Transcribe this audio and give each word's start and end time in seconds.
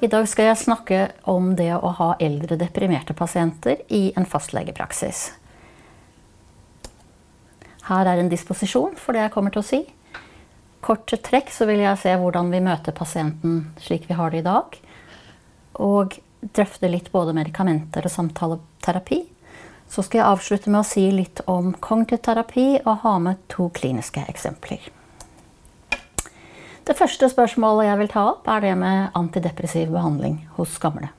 I 0.00 0.08
dag 0.08 0.24
skal 0.28 0.46
jeg 0.48 0.56
snakke 0.56 0.98
om 1.28 1.50
det 1.58 1.74
å 1.76 1.90
ha 1.98 2.14
eldre 2.24 2.56
deprimerte 2.56 3.12
pasienter 3.12 3.82
i 3.92 4.06
en 4.16 4.24
fastlegepraksis. 4.24 5.26
Her 7.84 8.08
er 8.08 8.22
en 8.22 8.30
disposisjon 8.32 8.94
for 8.96 9.12
det 9.12 9.26
jeg 9.26 9.32
kommer 9.34 9.52
til 9.52 9.60
å 9.60 9.66
si. 9.66 9.80
Kort 10.80 11.12
trekk 11.28 11.52
så 11.52 11.66
vil 11.68 11.82
jeg 11.84 12.00
se 12.00 12.14
hvordan 12.16 12.48
vi 12.48 12.62
møter 12.64 12.96
pasienten 12.96 13.58
slik 13.84 14.06
vi 14.08 14.16
har 14.16 14.32
det 14.32 14.40
i 14.40 14.46
dag. 14.46 14.78
Og 15.84 16.16
drøfte 16.40 16.88
litt 16.88 17.10
både 17.12 17.34
medikamenter 17.36 18.08
og 18.08 18.14
samtaleterapi. 18.14 19.20
Så 19.90 20.06
skal 20.06 20.22
jeg 20.22 20.30
avslutte 20.30 20.72
med 20.72 20.80
å 20.80 20.88
si 20.94 21.04
litt 21.12 21.44
om 21.44 21.74
kognitiv 21.76 22.24
terapi 22.24 22.70
og 22.86 23.04
ha 23.04 23.18
med 23.20 23.44
to 23.52 23.68
kliniske 23.76 24.24
eksempler. 24.32 24.80
Det 26.90 26.96
første 26.98 27.28
spørsmålet 27.30 27.86
jeg 27.86 27.98
vil 28.00 28.08
ta 28.10 28.22
opp, 28.32 28.48
er 28.50 28.64
det 28.64 28.70
med 28.80 29.12
antidepressiv 29.14 29.92
behandling 29.94 30.40
hos 30.56 30.72
gamle. 30.82 31.12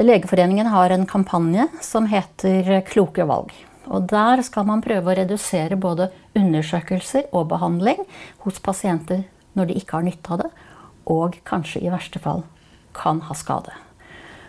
Legeforeningen 0.00 0.70
har 0.72 0.94
en 0.94 1.04
kampanje 1.04 1.66
som 1.84 2.06
heter 2.08 2.80
Kloke 2.88 3.26
valg. 3.28 3.52
Og 3.92 4.08
der 4.08 4.40
skal 4.46 4.64
man 4.70 4.80
prøve 4.80 5.12
å 5.12 5.18
redusere 5.18 5.76
både 5.76 6.08
undersøkelser 6.32 7.28
og 7.36 7.50
behandling 7.52 8.00
hos 8.46 8.62
pasienter 8.64 9.26
når 9.52 9.68
de 9.68 9.78
ikke 9.82 9.98
har 9.98 10.08
nytte 10.08 10.32
av 10.32 10.46
det, 10.46 10.50
og 11.12 11.36
kanskje 11.44 11.84
i 11.84 11.92
verste 11.92 12.24
fall 12.24 12.46
kan 12.96 13.20
ha 13.28 13.36
skade. 13.36 13.76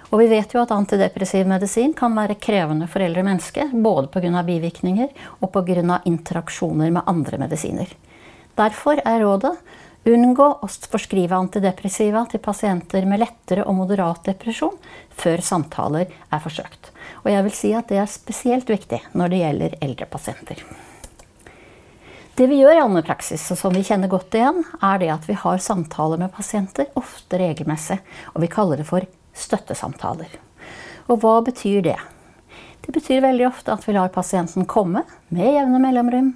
Og 0.07 0.23
vi 0.23 0.31
vet 0.31 0.55
jo 0.55 0.63
at 0.63 0.71
antidepressiv 0.71 1.43
medisin 1.43 1.91
kan 1.91 2.15
være 2.15 2.39
krevende 2.39 2.87
for 2.87 3.03
eldre 3.03 3.27
mennesker, 3.27 3.75
både 3.75 4.07
pga. 4.15 4.47
bivirkninger 4.47 5.11
og 5.43 5.51
pga. 5.51 5.99
interaksjoner 6.07 6.87
med 6.87 7.03
andre 7.03 7.43
medisiner. 7.43 7.97
Derfor 8.57 9.01
er 9.05 9.21
rådet 9.21 9.53
unngå 10.07 10.47
å 10.63 10.67
forskrive 10.67 11.35
antidepressiva 11.35 12.23
til 12.31 12.41
pasienter 12.43 13.05
med 13.09 13.21
lettere 13.21 13.65
og 13.67 13.75
moderat 13.81 14.27
depresjon 14.27 14.75
før 15.17 15.43
samtaler 15.43 16.07
er 16.07 16.43
forsøkt. 16.43 16.91
Og 17.25 17.31
jeg 17.33 17.45
vil 17.47 17.55
si 17.55 17.73
at 17.75 17.89
det 17.91 17.99
er 18.01 18.11
spesielt 18.11 18.69
viktig 18.71 19.01
når 19.17 19.33
det 19.33 19.41
gjelder 19.43 19.79
eldre 19.83 20.09
pasienter. 20.09 20.63
Det 22.37 22.45
vi 22.45 22.59
gjør 22.61 22.75
i 22.77 22.81
allmennpraksis, 22.83 23.47
og 23.53 23.57
som 23.57 23.73
vi 23.73 23.81
kjenner 23.85 24.11
godt 24.11 24.35
igjen, 24.37 24.61
er 24.85 24.99
det 25.01 25.07
at 25.09 25.23
vi 25.25 25.33
har 25.41 25.63
samtaler 25.63 26.21
med 26.21 26.29
pasienter, 26.35 26.85
ofte 26.99 27.39
regelmessig. 27.41 27.97
Og 28.35 28.43
vi 28.43 28.51
kaller 28.53 28.77
det 28.77 28.85
for 28.85 29.07
støttesamtaler. 29.33 30.35
Og 31.09 31.17
hva 31.23 31.39
betyr 31.41 31.81
det? 31.87 31.97
Det 32.87 32.93
betyr 32.95 33.19
veldig 33.19 33.43
ofte 33.49 33.73
at 33.73 33.83
vi 33.83 33.93
lar 33.97 34.07
pasienten 34.15 34.63
komme 34.63 35.01
med 35.35 35.49
jevne 35.51 35.79
mellomrom 35.83 36.29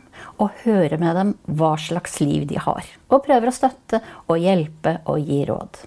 og 0.44 0.58
høre 0.66 0.98
med 1.00 1.16
dem 1.16 1.32
hva 1.48 1.78
slags 1.80 2.20
liv 2.20 2.44
de 2.50 2.60
har. 2.60 2.84
Og 3.08 3.24
prøver 3.24 3.48
å 3.48 3.56
støtte 3.56 4.02
og 4.28 4.36
hjelpe 4.36 4.98
og 5.08 5.24
gi 5.24 5.46
råd. 5.48 5.80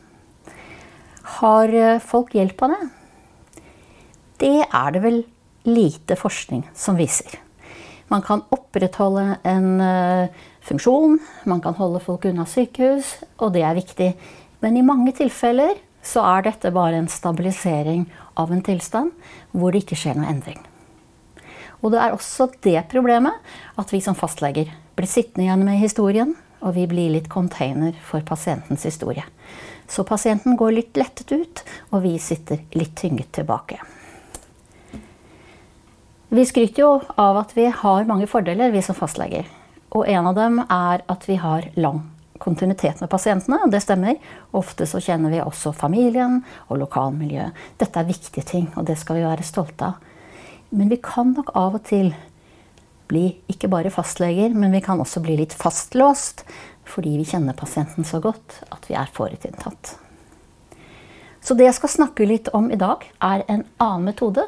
Har 1.37 1.77
eh, 1.77 2.01
folk 2.01 2.33
hjelp 2.33 2.65
av 2.65 2.73
det? 2.73 2.81
Det 4.41 4.57
er 4.65 4.97
det 4.97 5.05
vel 5.05 5.21
lite 5.69 6.17
forskning 6.17 6.65
som 6.73 6.97
viser. 6.97 7.37
Man 8.09 8.25
kan 8.25 8.43
opprettholde 8.53 9.39
en 9.49 9.69
uh, 9.81 10.33
funksjon, 10.65 11.17
man 11.49 11.61
kan 11.65 11.77
holde 11.79 12.03
folk 12.05 12.27
unna 12.29 12.45
sykehus, 12.49 13.15
og 13.41 13.55
det 13.55 13.65
er 13.65 13.79
viktig. 13.79 14.11
Men 14.65 14.77
i 14.77 14.85
mange 14.85 15.15
tilfeller 15.17 15.77
så 16.05 16.23
er 16.29 16.47
dette 16.47 16.73
bare 16.75 17.01
en 17.01 17.11
stabilisering 17.11 18.05
av 18.41 18.53
en 18.53 18.63
tilstand 18.65 19.13
hvor 19.53 19.73
det 19.73 19.85
ikke 19.85 19.99
skjer 19.99 20.19
noen 20.19 20.37
endring. 20.37 20.61
Og 21.85 21.93
det 21.93 22.01
er 22.01 22.15
også 22.17 22.49
det 22.65 22.79
problemet 22.93 23.37
at 23.81 23.93
vi 23.93 24.01
som 24.05 24.17
fastleger 24.17 24.71
blir 24.97 25.11
sittende 25.11 25.47
igjen 25.47 25.65
med 25.67 25.81
historien, 25.81 26.33
og 26.65 26.77
vi 26.79 26.87
blir 26.89 27.13
litt 27.13 27.29
container 27.33 27.97
for 28.05 28.25
pasientens 28.25 28.87
historie. 28.89 29.25
Så 29.89 30.05
pasienten 30.09 30.57
går 30.57 30.79
litt 30.79 30.97
lettet 30.97 31.33
ut, 31.33 31.61
og 31.93 32.07
vi 32.07 32.15
sitter 32.23 32.63
litt 32.73 32.95
tynget 32.97 33.35
tilbake. 33.37 33.81
Vi 36.35 36.47
skryter 36.49 36.83
jo 36.83 36.95
av 37.21 37.43
at 37.45 37.53
vi 37.55 37.69
har 37.69 38.09
mange 38.09 38.27
fordeler, 38.27 38.73
vi 38.73 38.83
som 38.83 38.97
fastleger. 38.97 39.45
Og 39.95 40.09
en 40.09 40.27
av 40.33 40.35
dem 40.39 40.59
er 40.65 41.05
at 41.05 41.29
vi 41.29 41.37
har 41.39 41.69
lang 41.77 42.01
kontinuitet 42.45 43.01
med 43.01 43.11
pasientene. 43.11 43.63
og 43.65 43.73
Det 43.73 43.83
stemmer. 43.83 44.21
Ofte 44.53 44.87
så 44.87 45.01
kjenner 45.03 45.33
vi 45.33 45.41
også 45.43 45.73
familien 45.77 46.43
og 46.69 46.79
lokalmiljøet. 46.85 47.57
Dette 47.81 48.01
er 48.01 48.11
viktige 48.11 48.45
ting, 48.45 48.69
og 48.77 48.87
det 48.87 48.99
skal 49.01 49.19
vi 49.19 49.27
være 49.27 49.47
stolte 49.47 49.91
av. 49.91 50.13
Men 50.75 50.91
vi 50.91 51.01
kan 51.03 51.33
nok 51.35 51.53
av 51.55 51.77
og 51.79 51.85
til 51.87 52.13
bli 53.09 53.27
ikke 53.53 53.69
bare 53.71 53.93
fastleger, 53.93 54.55
men 54.57 54.73
vi 54.73 54.83
kan 54.85 55.01
også 55.01 55.23
bli 55.25 55.37
litt 55.43 55.55
fastlåst 55.57 56.45
fordi 56.89 57.15
vi 57.17 57.25
kjenner 57.25 57.57
pasienten 57.57 58.05
så 58.05 58.21
godt 58.21 58.59
at 58.75 58.89
vi 58.91 58.97
er 58.99 59.09
forutinntatt. 59.13 59.95
Så 61.45 61.57
det 61.57 61.69
jeg 61.69 61.77
skal 61.79 61.93
snakke 61.93 62.27
litt 62.29 62.51
om 62.57 62.71
i 62.73 62.81
dag, 62.81 63.05
er 63.25 63.45
en 63.49 63.65
annen 63.81 64.09
metode 64.11 64.45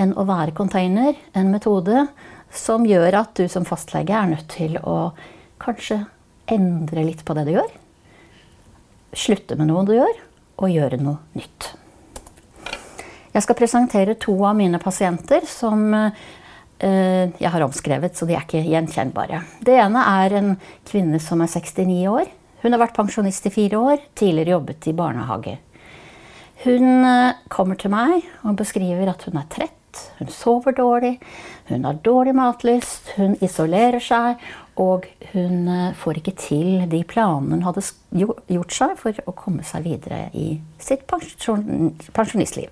enn 0.00 0.12
å 0.16 0.26
være 0.28 0.56
container. 0.56 1.16
En 1.36 1.48
metode 1.52 2.06
som 2.52 2.86
gjør 2.88 3.16
at 3.22 3.34
du 3.36 3.48
som 3.48 3.66
fastlege 3.68 4.16
er 4.16 4.28
nødt 4.32 4.48
til 4.52 4.76
å 4.80 5.12
kanskje 5.60 6.02
endre 6.52 7.04
litt 7.06 7.22
på 7.26 7.36
det 7.36 7.46
du 7.48 7.54
gjør. 7.56 7.70
Slutte 9.16 9.56
med 9.58 9.70
noe 9.70 9.86
du 9.88 9.94
gjør, 9.96 10.18
og 10.60 10.74
gjøre 10.74 11.00
noe 11.00 11.38
nytt. 11.38 11.70
Jeg 13.30 13.46
skal 13.46 13.58
presentere 13.58 14.18
to 14.18 14.34
av 14.42 14.56
mine 14.58 14.80
pasienter 14.82 15.46
som 15.46 15.86
eh, 15.94 17.30
jeg 17.30 17.52
har 17.54 17.64
omskrevet, 17.64 18.16
så 18.18 18.26
de 18.26 18.34
er 18.34 18.44
ikke 18.44 18.64
gjenkjennbare. 18.66 19.44
Det 19.62 19.76
ene 19.78 20.02
er 20.24 20.36
en 20.40 20.52
kvinne 20.88 21.20
som 21.22 21.42
er 21.44 21.50
69 21.52 22.00
år. 22.10 22.30
Hun 22.60 22.74
har 22.74 22.82
vært 22.82 22.98
pensjonist 22.98 23.46
i 23.46 23.54
fire 23.54 23.80
år, 23.80 24.02
tidligere 24.18 24.58
jobbet 24.58 24.90
i 24.90 24.96
barnehage. 24.98 25.56
Hun 26.66 27.04
eh, 27.08 27.38
kommer 27.48 27.78
til 27.80 27.94
meg 27.94 28.26
og 28.44 28.58
beskriver 28.58 29.14
at 29.14 29.22
hun 29.28 29.38
er 29.40 29.46
trett, 29.52 29.79
hun 30.18 30.28
sover 30.32 30.74
dårlig, 30.76 31.18
hun 31.68 31.84
har 31.84 32.00
dårlig 32.04 32.34
matlyst, 32.34 33.12
hun 33.16 33.36
isolerer 33.42 34.02
seg, 34.02 34.40
og 34.80 35.06
hun 35.32 35.68
eh, 35.68 35.94
får 35.96 36.20
ikke 36.20 36.36
til 36.40 36.84
de 36.90 37.02
planene 37.04 37.58
hun 37.58 37.66
hadde 37.66 37.84
gjort 38.48 38.74
seg 38.74 38.96
for 39.00 39.22
å 39.26 39.36
komme 39.36 39.64
seg 39.66 39.84
videre 39.84 40.28
i 40.36 40.54
sitt 40.80 41.06
pensjonistliv. 41.10 42.70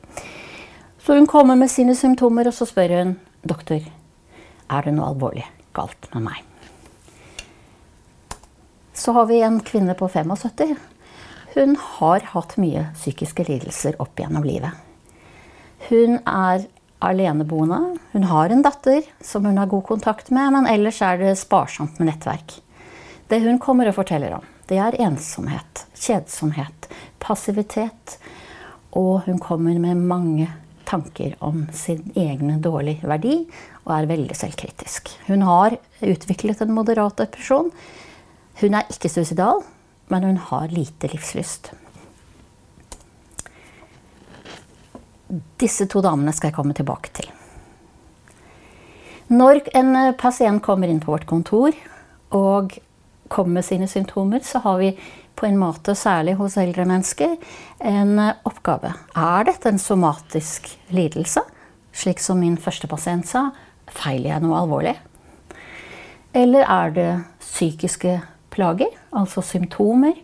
Så 0.99 1.17
hun 1.17 1.29
kommer 1.31 1.56
med 1.56 1.71
sine 1.73 1.95
symptomer, 1.97 2.49
og 2.49 2.55
så 2.55 2.69
spør 2.69 2.97
hun 2.99 3.17
doktor 3.43 3.81
er 4.69 4.85
det 4.85 4.93
noe 4.97 5.09
alvorlig 5.12 5.47
galt 5.77 6.09
med 6.15 6.27
meg. 6.31 6.45
Så 8.99 9.15
har 9.15 9.29
vi 9.31 9.41
en 9.47 9.61
kvinne 9.62 9.95
på 9.95 10.09
75. 10.11 10.75
Hun 11.55 11.77
har 11.99 12.27
hatt 12.35 12.56
mye 12.61 12.89
psykiske 12.97 13.47
lidelser 13.47 13.97
opp 14.03 14.19
gjennom 14.21 14.45
livet. 14.45 14.75
Hun 15.89 16.19
er 16.27 16.67
aleneboende. 16.99 17.99
Hun 18.13 18.25
har 18.31 18.51
en 18.51 18.63
datter 18.63 19.03
som 19.21 19.45
hun 19.45 19.59
har 19.59 19.71
god 19.71 19.85
kontakt 19.87 20.31
med, 20.31 20.53
men 20.53 20.67
ellers 20.71 21.01
er 21.03 21.21
det 21.21 21.37
sparsomt 21.39 21.99
med 21.99 22.13
nettverk. 22.13 22.59
Det 23.29 23.43
hun 23.45 23.61
kommer 23.61 23.91
og 23.91 23.99
forteller 23.99 24.39
om, 24.39 24.47
det 24.69 24.79
er 24.81 24.97
ensomhet, 25.05 25.85
kjedsomhet, 25.97 26.89
passivitet. 27.21 28.17
Og 28.97 29.27
hun 29.27 29.39
kommer 29.43 29.77
med 29.79 30.01
mange 30.01 30.49
tanker 30.89 31.35
om 31.45 31.67
sin 31.77 32.07
egen 32.17 32.63
dårlige 32.65 33.05
verdi 33.09 33.43
og 33.85 33.93
er 33.99 34.09
veldig 34.09 34.37
selvkritisk. 34.37 35.11
Hun 35.29 35.45
har 35.45 35.77
utviklet 36.01 36.63
en 36.65 36.73
moderat 36.77 37.19
depresjon. 37.21 37.69
Hun 38.63 38.77
er 38.77 38.89
ikke 38.89 39.11
suicidal, 39.13 39.61
men 40.09 40.25
hun 40.25 40.41
har 40.49 40.73
lite 40.73 41.13
livslyst. 41.13 41.73
Disse 45.61 45.87
to 45.91 46.00
damene 46.05 46.33
skal 46.33 46.50
jeg 46.50 46.56
komme 46.56 46.77
tilbake 46.77 47.12
til. 47.16 47.28
Når 49.28 49.66
en 49.77 49.97
pasient 50.16 50.62
kommer 50.65 50.89
inn 50.89 51.03
på 51.03 51.12
vårt 51.12 51.28
kontor 51.28 51.75
og 52.33 52.78
kommer 53.28 53.59
med 53.59 53.67
sine 53.67 53.88
symptomer, 53.91 54.41
så 54.41 54.62
har 54.64 54.79
vi 54.81 54.94
på 55.38 55.47
en 55.47 55.58
måte, 55.61 55.94
særlig 55.94 56.35
hos 56.38 56.56
eldre 56.58 56.87
mennesker, 56.88 57.37
en 57.85 58.19
oppgave. 58.49 58.94
Er 59.14 59.44
dette 59.47 59.70
en 59.70 59.79
somatisk 59.79 60.73
lidelse? 60.91 61.44
Slik 61.94 62.23
som 62.23 62.41
min 62.41 62.56
første 62.58 62.88
pasient 62.91 63.29
sa, 63.29 63.49
feiler 63.93 64.32
jeg 64.32 64.44
noe 64.44 64.58
alvorlig? 64.62 64.97
Eller 66.37 66.67
er 66.67 66.94
det 66.97 67.11
psykiske 67.43 68.17
plager, 68.55 68.91
altså 69.14 69.44
symptomer, 69.44 70.17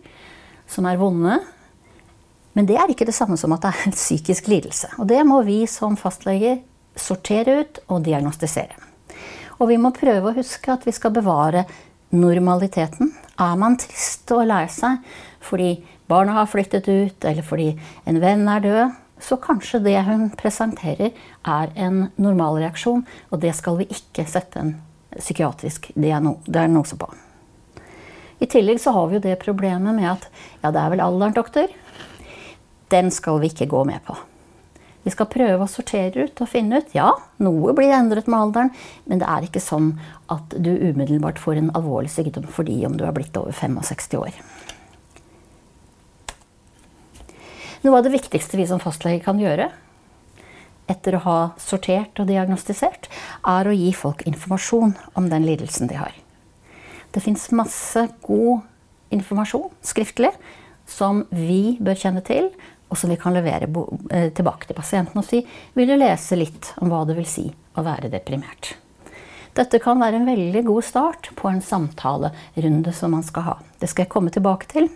som 0.67 0.87
er 0.89 0.99
vonde, 0.99 1.39
men 2.55 2.67
det 2.69 2.77
er 2.79 2.91
ikke 2.91 3.07
det 3.07 3.15
samme 3.15 3.37
som 3.39 3.53
at 3.55 3.65
det 3.65 3.71
er 3.73 3.87
en 3.89 3.95
psykisk 3.95 4.47
lidelse. 4.47 4.89
Og 4.99 5.09
det 5.11 5.21
må 5.27 5.41
vi 5.43 5.65
som 5.67 5.97
fastleger 5.99 6.61
sortere 6.95 7.59
ut 7.61 7.81
og 7.91 8.05
diagnostisere. 8.05 8.79
Og 9.59 9.69
vi 9.71 9.79
må 9.79 9.91
prøve 9.95 10.31
å 10.31 10.35
huske 10.35 10.71
at 10.71 10.85
vi 10.87 10.93
skal 10.95 11.13
bevare 11.15 11.65
normaliteten. 12.15 13.11
Er 13.39 13.55
man 13.59 13.75
trist 13.79 14.31
og 14.31 14.47
lei 14.47 14.65
seg 14.71 15.03
fordi 15.45 15.75
barna 16.09 16.39
har 16.39 16.49
flyttet 16.49 16.87
ut, 16.87 17.25
eller 17.27 17.45
fordi 17.45 17.67
en 18.09 18.17
venn 18.23 18.47
er 18.49 18.63
død, 18.63 18.95
så 19.21 19.37
kanskje 19.41 19.83
det 19.85 19.99
hun 20.07 20.31
presenterer, 20.37 21.11
er 21.45 21.75
en 21.75 22.07
normalreaksjon, 22.17 23.05
og 23.29 23.43
det 23.43 23.53
skal 23.57 23.77
vi 23.79 23.87
ikke 23.93 24.25
sette 24.29 24.61
en 24.61 24.73
psykiatrisk 25.15 25.91
diagnose 25.95 26.97
på. 26.97 27.11
I 28.41 28.49
tillegg 28.51 28.81
så 28.81 28.91
har 28.91 29.07
vi 29.07 29.19
jo 29.19 29.23
det 29.23 29.37
problemet 29.43 29.95
med 29.95 30.09
at 30.11 30.25
ja, 30.61 30.71
det 30.73 30.81
er 30.81 30.91
vel 30.91 31.03
alderen, 31.05 31.35
doktor. 31.37 31.69
Den 32.93 33.11
skal 33.11 33.41
vi 33.41 33.51
ikke 33.51 33.69
gå 33.71 33.83
med 33.87 34.03
på. 34.05 34.17
Vi 35.05 35.13
skal 35.13 35.29
prøve 35.29 35.67
å 35.67 35.69
sortere 35.69 36.25
ut 36.25 36.39
og 36.41 36.49
finne 36.49 36.79
ut 36.81 36.95
ja, 36.97 37.11
noe 37.45 37.75
blir 37.77 37.93
endret 37.93 38.25
med 38.25 38.39
alderen, 38.39 38.71
men 39.05 39.21
det 39.21 39.27
er 39.29 39.45
ikke 39.45 39.61
sånn 39.61 39.91
at 40.33 40.55
du 40.57 40.71
umiddelbart 40.73 41.37
får 41.41 41.61
en 41.61 41.73
alvorlig 41.77 42.09
sykdom 42.09 42.47
fordi 42.49 42.79
om 42.87 42.97
du 42.97 43.05
har 43.05 43.13
blitt 43.13 43.37
over 43.37 43.53
65 43.53 44.17
år. 44.17 44.39
Noe 47.85 47.99
av 47.99 48.05
det 48.07 48.15
viktigste 48.15 48.57
vi 48.57 48.65
som 48.65 48.81
fastlege 48.81 49.21
kan 49.21 49.37
gjøre 49.37 49.69
etter 50.89 51.17
å 51.17 51.23
ha 51.25 51.39
sortert 51.61 52.17
og 52.21 52.29
diagnostisert, 52.29 53.09
er 53.45 53.67
å 53.67 53.73
gi 53.73 53.91
folk 53.93 54.21
informasjon 54.29 54.93
om 55.17 55.29
den 55.31 55.45
lidelsen 55.45 55.89
de 55.89 55.97
har. 55.97 56.13
Det 57.13 57.23
fins 57.23 57.47
masse 57.55 58.07
god 58.25 58.65
informasjon 59.13 59.71
skriftlig 59.85 60.33
som 60.89 61.23
vi 61.33 61.77
bør 61.81 61.97
kjenne 61.97 62.21
til, 62.25 62.51
og 62.95 62.99
som 63.01 63.11
vi 63.11 63.19
kan 63.19 63.35
levere 63.35 63.67
eh, 63.67 64.31
tilbake 64.31 64.69
til 64.69 64.77
pasienten 64.77 65.19
og 65.19 65.27
si 65.27 65.41
vil 65.75 65.91
du 65.91 65.97
lese 65.99 66.39
litt 66.39 66.71
om 66.79 66.87
hva 66.87 67.03
det 67.07 67.17
vil 67.19 67.27
si 67.27 67.49
å 67.75 67.83
være 67.83 68.09
deprimert. 68.13 68.77
Dette 69.55 69.79
kan 69.83 69.99
være 69.99 70.19
en 70.19 70.27
veldig 70.27 70.63
god 70.67 70.83
start 70.83 71.29
på 71.35 71.47
en 71.51 71.61
samtalerunde 71.63 72.91
som 72.95 73.11
man 73.15 73.23
skal 73.23 73.45
ha. 73.49 73.55
Det 73.79 73.87
skal 73.91 74.05
jeg 74.05 74.11
komme 74.11 74.31
tilbake 74.31 74.67
til. 74.71 74.89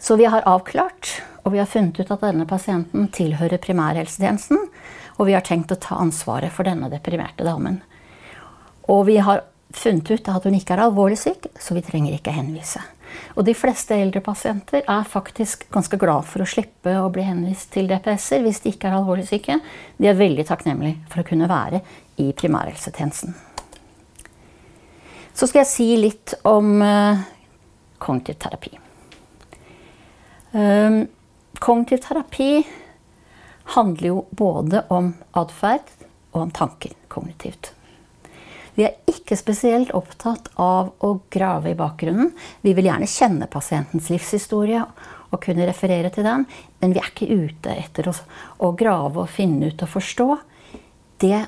Så 0.00 0.16
vi 0.20 0.26
har 0.28 0.44
avklart, 0.48 1.22
og 1.44 1.54
vi 1.54 1.60
har 1.60 1.70
funnet 1.70 2.00
ut 2.00 2.10
at 2.12 2.24
denne 2.24 2.44
pasienten 2.48 3.06
tilhører 3.14 3.60
primærhelsetjenesten. 3.64 4.60
Og 5.16 5.28
vi 5.28 5.36
har 5.36 5.44
tenkt 5.46 5.72
å 5.72 5.80
ta 5.80 6.00
ansvaret 6.02 6.52
for 6.52 6.68
denne 6.68 6.90
deprimerte 6.92 7.46
damen. 7.46 7.80
Og 8.92 9.06
vi 9.08 9.16
har 9.24 9.44
funnet 9.72 10.10
ut 10.10 10.28
at 10.28 10.44
hun 10.48 10.56
ikke 10.58 10.76
er 10.76 10.84
alvorlig 10.88 11.20
syk, 11.20 11.48
så 11.60 11.76
vi 11.76 11.84
trenger 11.86 12.16
ikke 12.16 12.34
henvise. 12.34 12.82
Og 13.36 13.46
de 13.46 13.54
fleste 13.56 13.96
eldre 13.96 14.22
pasienter 14.24 14.82
er 14.82 15.08
faktisk 15.08 15.66
ganske 15.72 15.98
glad 16.00 16.26
for 16.28 16.44
å 16.44 16.48
slippe 16.48 16.94
å 17.00 17.10
bli 17.12 17.24
henvist 17.26 17.70
til 17.74 17.88
DPS-er 17.90 18.44
hvis 18.44 18.62
de 18.64 18.72
ikke 18.74 18.90
er 18.90 18.98
alvorlig 18.98 19.26
syke. 19.30 19.58
De 19.98 20.10
er 20.10 20.18
veldig 20.18 20.46
takknemlige 20.48 21.00
for 21.12 21.22
å 21.22 21.26
kunne 21.28 21.50
være 21.50 21.82
i 22.22 22.30
primærhelsetjenesten. 22.36 23.34
Så 25.32 25.48
skal 25.48 25.62
jeg 25.62 25.70
si 25.70 25.88
litt 25.96 26.34
om 26.48 26.74
uh, 26.84 27.22
kognitiv 28.02 28.36
terapi. 28.42 28.74
Um, 30.52 31.06
kognitiv 31.56 32.02
terapi 32.04 32.50
handler 33.76 34.08
jo 34.10 34.24
både 34.36 34.84
om 34.92 35.14
atferd 35.40 35.88
og 36.32 36.42
om 36.44 36.52
tanker 36.52 36.92
kognitivt. 37.12 37.72
Vi 38.76 38.86
er 38.86 38.96
ikke 39.10 39.36
spesielt 39.36 39.92
opptatt 39.96 40.48
av 40.60 40.94
å 41.04 41.10
grave 41.32 41.72
i 41.72 41.76
bakgrunnen. 41.76 42.30
Vi 42.64 42.72
vil 42.76 42.88
gjerne 42.88 43.08
kjenne 43.10 43.48
pasientens 43.52 44.08
livshistorie 44.12 44.80
og 45.32 45.40
kunne 45.44 45.66
referere 45.68 46.12
til 46.12 46.24
den, 46.26 46.46
men 46.80 46.94
vi 46.94 47.00
er 47.00 47.10
ikke 47.10 47.28
ute 47.28 47.74
etter 47.76 48.08
å, 48.08 48.72
grave 48.76 49.24
og 49.24 49.32
finne 49.32 49.72
ut 49.72 49.84
og 49.84 49.92
forstå. 49.92 50.28
Det 51.20 51.44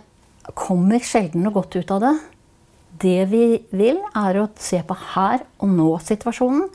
kommer 0.57 1.05
sjelden 1.05 1.45
noe 1.45 1.57
godt 1.57 1.77
ut 1.81 1.93
av 1.97 2.05
det. 2.05 2.15
Det 3.05 3.19
vi 3.33 3.45
vil, 3.75 3.99
er 4.17 4.39
å 4.39 4.49
se 4.61 4.81
på 4.87 4.97
her 5.15 5.45
og 5.59 5.73
nå-situasjonen, 5.73 6.69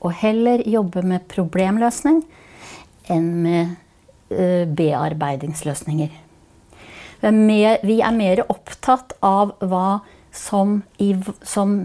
og 0.00 0.16
heller 0.22 0.62
jobbe 0.64 1.02
med 1.04 1.26
problemløsning 1.28 2.22
enn 3.12 3.30
med 3.44 3.74
uh, 4.32 4.64
bearbeidingsløsninger. 4.64 6.14
Vi 7.20 7.28
er, 7.28 7.36
mer, 7.36 7.78
vi 7.84 7.98
er 8.00 8.16
mer 8.16 8.44
opptatt 8.48 9.12
av 9.20 9.52
hva 9.60 10.00
som, 10.32 10.80
i, 11.02 11.12
som 11.42 11.76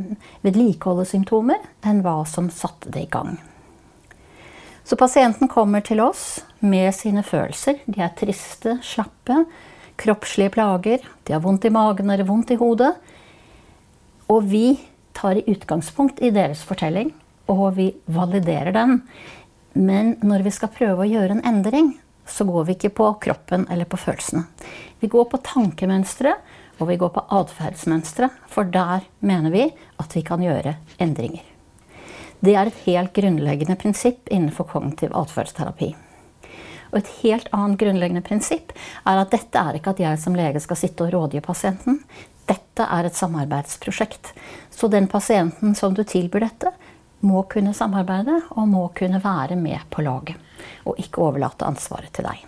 vedlikeholder 0.45 1.07
symptomer, 1.09 1.59
enn 1.83 2.01
hva 2.05 2.21
som 2.29 2.47
satte 2.53 2.93
det 2.93 3.07
i 3.07 3.11
gang. 3.11 3.35
Så 4.85 4.95
pasienten 4.95 5.49
kommer 5.49 5.81
til 5.81 5.99
oss 6.03 6.43
med 6.61 6.93
sine 6.93 7.23
følelser. 7.25 7.81
De 7.89 8.03
er 8.05 8.13
triste, 8.17 8.77
slappe, 8.85 9.43
kroppslige 9.97 10.53
plager. 10.53 11.03
De 11.25 11.33
har 11.33 11.41
vondt 11.41 11.65
i 11.65 11.73
magen 11.73 12.11
eller 12.13 12.27
vondt 12.27 12.53
i 12.53 12.59
hodet. 12.59 12.93
Og 14.29 14.45
vi 14.45 14.77
tar 15.17 15.39
i 15.39 15.45
utgangspunkt 15.49 16.21
i 16.21 16.31
deres 16.35 16.61
fortelling, 16.67 17.11
og 17.49 17.79
vi 17.79 17.89
validerer 18.05 18.75
den. 18.75 18.99
Men 19.73 20.15
når 20.23 20.45
vi 20.45 20.53
skal 20.53 20.73
prøve 20.75 21.03
å 21.03 21.09
gjøre 21.09 21.37
en 21.37 21.45
endring, 21.49 21.95
så 22.27 22.45
går 22.47 22.67
vi 22.67 22.75
ikke 22.75 22.93
på 22.97 23.09
kroppen 23.23 23.67
eller 23.71 23.87
på 23.89 23.99
følelsene. 24.01 24.45
Vi 24.99 25.09
går 25.11 25.27
på 25.31 25.41
tankemønstre 25.45 26.35
og 26.79 26.89
vi 26.89 26.97
går 26.99 27.11
på 27.15 27.23
atferdsmønstre, 27.37 28.29
for 28.51 28.67
der 28.67 29.05
mener 29.23 29.53
vi 29.53 29.67
at 30.01 30.15
vi 30.15 30.23
kan 30.25 30.43
gjøre 30.43 30.75
endringer. 31.01 31.43
Det 32.43 32.55
er 32.55 32.69
et 32.69 32.81
helt 32.85 33.13
grunnleggende 33.15 33.77
prinsipp 33.79 34.27
innenfor 34.33 34.67
kognitiv 34.69 35.15
atferdsterapi. 35.15 35.93
Og 36.91 36.99
et 36.99 37.11
helt 37.23 37.47
annet 37.55 37.79
grunnleggende 37.81 38.23
prinsipp 38.25 38.73
er 39.07 39.21
at 39.21 39.31
dette 39.33 39.59
er 39.59 39.79
ikke 39.79 39.95
at 39.95 40.01
jeg 40.03 40.19
som 40.21 40.35
lege 40.37 40.61
skal 40.63 40.79
sitte 40.79 41.07
og 41.07 41.15
rådgi 41.15 41.41
pasienten. 41.43 42.01
Dette 42.45 42.85
er 42.85 43.07
et 43.07 43.17
samarbeidsprosjekt. 43.17 44.33
Så 44.69 44.91
den 44.91 45.07
pasienten 45.09 45.73
som 45.79 45.95
du 45.95 46.03
tilbyr 46.05 46.45
dette, 46.45 46.75
må 47.25 47.43
kunne 47.51 47.73
samarbeide 47.75 48.41
og 48.55 48.67
må 48.69 48.87
kunne 48.97 49.21
være 49.23 49.57
med 49.59 49.85
på 49.89 50.03
laget. 50.05 50.35
Og 50.85 50.99
ikke 51.01 51.23
overlate 51.23 51.67
ansvaret 51.67 52.11
til 52.15 52.27
deg. 52.27 52.41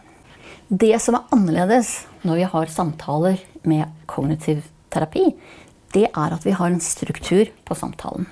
Det 0.68 0.98
som 1.00 1.16
er 1.16 1.30
annerledes 1.32 1.94
når 2.28 2.42
vi 2.42 2.50
har 2.52 2.74
samtaler 2.74 3.40
med 3.64 3.88
kognitiv 4.10 4.66
terapi, 4.92 5.30
det 5.96 6.10
er 6.10 6.36
at 6.36 6.44
vi 6.44 6.56
har 6.56 6.72
en 6.72 6.84
struktur 6.84 7.48
på 7.64 7.78
samtalen. 7.78 8.28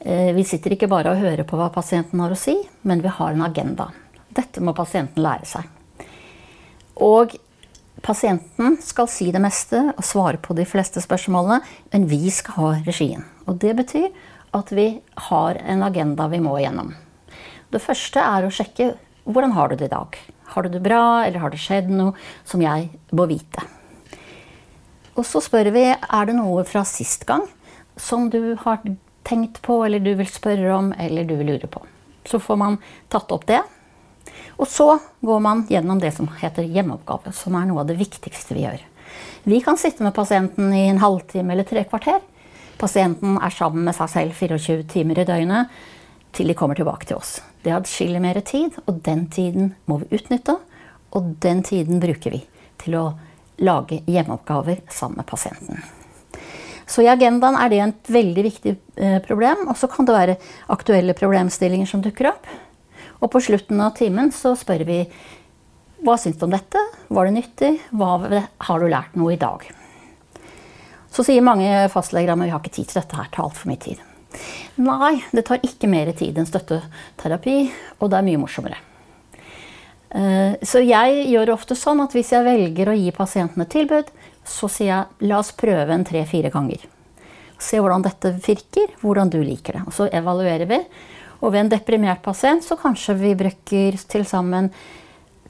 Eh, 0.00 0.34
vi 0.36 0.44
sitter 0.44 0.74
ikke 0.74 0.90
bare 0.90 1.14
og 1.14 1.22
hører 1.22 1.46
på 1.48 1.58
hva 1.58 1.70
pasienten 1.74 2.20
har 2.20 2.32
å 2.32 2.38
si, 2.38 2.54
men 2.86 3.02
vi 3.02 3.10
har 3.12 3.32
en 3.32 3.46
agenda. 3.46 3.88
Dette 4.28 4.62
må 4.62 4.76
pasienten 4.76 5.24
lære 5.24 5.48
seg. 5.48 5.64
Og 7.02 7.34
pasienten 8.04 8.76
skal 8.82 9.08
si 9.10 9.30
det 9.34 9.42
meste 9.42 9.80
og 9.94 10.04
svare 10.06 10.40
på 10.42 10.54
de 10.58 10.66
fleste 10.68 11.02
spørsmålene, 11.02 11.62
men 11.92 12.06
vi 12.10 12.28
skal 12.34 12.58
ha 12.58 12.72
regien. 12.86 13.24
Og 13.48 13.58
det 13.62 13.74
betyr 13.78 14.12
at 14.56 14.72
vi 14.72 14.88
har 15.28 15.60
en 15.64 15.82
agenda 15.82 16.28
vi 16.28 16.40
må 16.40 16.56
igjennom. 16.58 16.94
Det 17.68 17.82
første 17.84 18.22
er 18.22 18.46
å 18.46 18.52
sjekke 18.52 18.94
hvordan 19.28 19.52
har 19.52 19.68
du 19.68 19.76
det 19.76 19.90
i 19.90 19.92
dag. 19.92 20.16
Har 20.54 20.64
du 20.64 20.70
det 20.72 20.80
bra, 20.80 21.24
eller 21.26 21.42
har 21.42 21.52
det 21.52 21.60
skjedd 21.60 21.90
noe 21.92 22.14
som 22.48 22.62
jeg 22.64 22.88
må 23.12 23.26
vite? 23.28 23.64
Og 25.18 25.26
så 25.26 25.42
spør 25.44 25.72
vi 25.74 25.84
er 25.92 26.28
det 26.28 26.36
noe 26.38 26.64
fra 26.64 26.84
sist 26.88 27.26
gang 27.28 27.44
som 27.98 28.28
du 28.32 28.54
har 28.62 28.80
tenkt 29.28 29.60
på, 29.64 29.82
eller 29.84 30.00
du 30.00 30.14
vil 30.16 30.30
spørre 30.30 30.70
om, 30.76 30.92
eller 30.96 31.26
du 31.28 31.34
vil 31.36 31.52
lure 31.52 31.68
på. 31.68 31.82
Så 32.28 32.40
får 32.40 32.60
man 32.60 32.78
tatt 33.12 33.32
opp 33.34 33.44
det. 33.50 33.60
Og 34.56 34.68
så 34.70 34.94
går 35.24 35.42
man 35.44 35.66
gjennom 35.68 36.00
det 36.00 36.14
som 36.16 36.30
heter 36.40 36.64
hjemmeoppgave, 36.64 37.34
som 37.36 37.56
er 37.58 37.68
noe 37.68 37.82
av 37.82 37.90
det 37.90 37.98
viktigste 38.00 38.56
vi 38.56 38.64
gjør. 38.64 38.80
Vi 39.48 39.60
kan 39.64 39.78
sitte 39.80 40.04
med 40.04 40.16
pasienten 40.16 40.72
i 40.74 40.86
en 40.88 41.02
halvtime 41.02 41.52
eller 41.52 41.68
tre 41.68 41.84
kvarter 41.88 42.20
Pasienten 42.78 43.38
er 43.42 43.50
sammen 43.50 43.86
med 43.88 43.96
seg 43.96 44.10
selv 44.12 44.38
24 44.38 44.84
timer 44.92 45.18
i 45.18 45.26
døgnet 45.26 45.78
til 46.36 46.50
de 46.50 46.54
kommer 46.54 46.78
tilbake 46.78 47.08
til 47.08 47.18
oss. 47.18 47.38
Det 47.64 47.72
er 47.72 47.80
adskillig 47.80 48.20
mer 48.22 48.38
tid, 48.46 48.76
og 48.86 49.00
den 49.06 49.26
tiden 49.32 49.72
må 49.90 49.98
vi 50.02 50.18
utnytte. 50.18 50.54
Og 51.16 51.32
den 51.42 51.64
tiden 51.66 51.98
bruker 52.02 52.36
vi 52.36 52.42
til 52.78 52.94
å 52.98 53.04
lage 53.64 54.02
hjemmeoppgaver 54.06 54.84
sammen 54.92 55.18
med 55.18 55.26
pasienten. 55.26 55.80
Så 56.88 57.02
i 57.04 57.10
agendaen 57.10 57.58
er 57.58 57.72
det 57.72 57.80
et 57.84 58.12
veldig 58.14 58.44
viktig 58.46 58.74
eh, 58.96 59.18
problem. 59.24 59.66
Og 59.68 59.76
så 59.80 59.90
kan 59.90 60.06
det 60.08 60.14
være 60.14 60.38
aktuelle 60.72 61.16
problemstillinger 61.18 61.88
som 61.90 62.04
dukker 62.04 62.30
opp. 62.30 62.46
Og 63.18 63.32
på 63.32 63.42
slutten 63.42 63.82
av 63.82 63.96
timen 63.98 64.30
så 64.32 64.54
spør 64.56 64.86
vi 64.88 65.02
hva 66.06 66.14
syns 66.20 66.38
du 66.38 66.46
om 66.46 66.54
dette? 66.54 66.80
Var 67.10 67.26
det 67.26 67.34
nyttig? 67.34 67.74
Hva 67.90 68.14
har 68.68 68.78
du 68.78 68.86
lært 68.86 69.18
noe 69.18 69.34
i 69.34 69.40
dag? 69.40 69.66
Så 71.14 71.24
sier 71.26 71.44
mange 71.44 71.70
fastleger 71.92 72.32
at 72.32 72.40
vi 72.40 72.50
har 72.52 72.60
ikke 72.60 72.74
tid 72.76 72.90
til 72.90 73.00
dette 73.00 73.16
her, 73.16 73.30
tar 73.32 73.46
altfor 73.46 73.70
mye 73.70 73.80
tid. 73.82 74.04
Nei, 74.82 75.14
det 75.32 75.46
tar 75.48 75.64
ikke 75.64 75.88
mer 75.90 76.10
tid 76.16 76.36
enn 76.38 76.48
støtteterapi, 76.48 77.56
og 77.98 78.12
det 78.12 78.18
er 78.18 78.26
mye 78.26 78.42
morsommere. 78.42 78.78
Eh, 80.08 80.54
så 80.64 80.80
jeg 80.84 81.24
gjør 81.28 81.54
ofte 81.56 81.76
sånn 81.76 82.00
at 82.04 82.14
hvis 82.16 82.32
jeg 82.32 82.46
velger 82.46 82.92
å 82.92 82.96
gi 82.96 83.10
pasienten 83.16 83.64
et 83.64 83.72
tilbud, 83.72 84.12
så 84.48 84.70
sier 84.72 84.92
jeg 84.92 85.28
la 85.28 85.40
oss 85.42 85.52
prøve 85.56 85.92
en 85.92 86.06
tre-fire 86.08 86.52
ganger. 86.52 86.84
Se 87.58 87.80
hvordan 87.80 88.04
dette 88.06 88.32
virker, 88.44 88.94
hvordan 89.02 89.32
du 89.32 89.40
liker 89.42 89.80
det. 89.80 89.84
Og 89.88 89.96
så 89.96 90.06
evaluerer 90.14 90.68
vi. 90.70 90.78
Og 91.42 91.52
ved 91.52 91.64
en 91.64 91.72
deprimert 91.74 92.22
pasient 92.22 92.64
så 92.64 92.78
kanskje 92.78 93.16
vi 93.18 93.34
bruker 93.38 93.98
til 94.10 94.24
sammen 94.26 94.70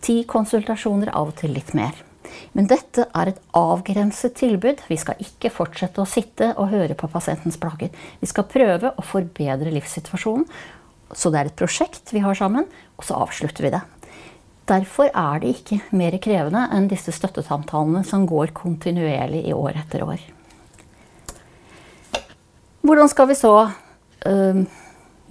ti 0.05 0.23
konsultasjoner, 0.29 1.13
av 1.13 1.33
og 1.33 1.39
til 1.39 1.53
litt 1.57 1.75
mer. 1.77 2.08
Men 2.57 2.69
dette 2.71 3.07
er 3.17 3.31
et 3.31 3.41
avgrenset 3.57 4.37
tilbud. 4.39 4.83
Vi 4.89 4.99
skal 5.01 5.21
ikke 5.23 5.53
fortsette 5.53 6.03
å 6.03 6.09
sitte 6.09 6.53
og 6.57 6.73
høre 6.73 6.97
på 6.99 7.11
pasientens 7.13 7.59
plager. 7.61 7.93
Vi 8.21 8.31
skal 8.31 8.49
prøve 8.51 8.93
å 8.95 9.07
forbedre 9.07 9.73
livssituasjonen. 9.75 10.49
Så 11.17 11.33
det 11.33 11.41
er 11.41 11.49
et 11.49 11.57
prosjekt 11.57 12.13
vi 12.13 12.21
har 12.21 12.37
sammen, 12.37 12.67
og 12.99 13.07
så 13.07 13.17
avslutter 13.17 13.65
vi 13.65 13.73
det. 13.73 13.81
Derfor 14.69 15.09
er 15.09 15.41
det 15.41 15.55
ikke 15.55 15.79
mer 15.97 16.19
krevende 16.21 16.67
enn 16.77 16.91
disse 16.91 17.15
støttesamtalene 17.17 18.03
som 18.05 18.27
går 18.29 18.53
kontinuerlig 18.57 19.47
i 19.49 19.55
år 19.57 19.79
etter 19.81 20.05
år. 20.05 20.21
Hvordan 22.85 23.09
skal 23.11 23.31
vi 23.31 23.37
så 23.39 23.55
øh, 24.29 24.61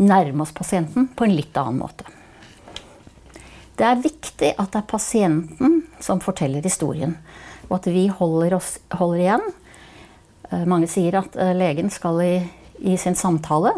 nærme 0.01 0.45
oss 0.45 0.55
pasienten 0.57 1.07
på 1.13 1.27
en 1.27 1.35
litt 1.37 1.57
annen 1.57 1.83
måte? 1.83 2.09
Det 3.77 3.85
er 3.85 4.01
viktig 4.01 4.51
at 4.57 4.73
det 4.73 4.81
er 4.81 4.89
pasienten 4.89 5.76
som 6.03 6.21
forteller 6.23 6.65
historien, 6.65 7.17
og 7.67 7.79
at 7.79 7.89
vi 7.91 8.07
holder, 8.07 8.57
oss, 8.57 8.77
holder 8.93 9.23
igjen. 9.23 9.47
Eh, 10.51 10.65
mange 10.69 10.89
sier 10.91 11.19
at 11.19 11.35
eh, 11.35 11.55
legen 11.57 11.91
skal 11.93 12.21
i, 12.23 12.33
i 12.79 12.97
sin 12.97 13.17
samtale 13.17 13.75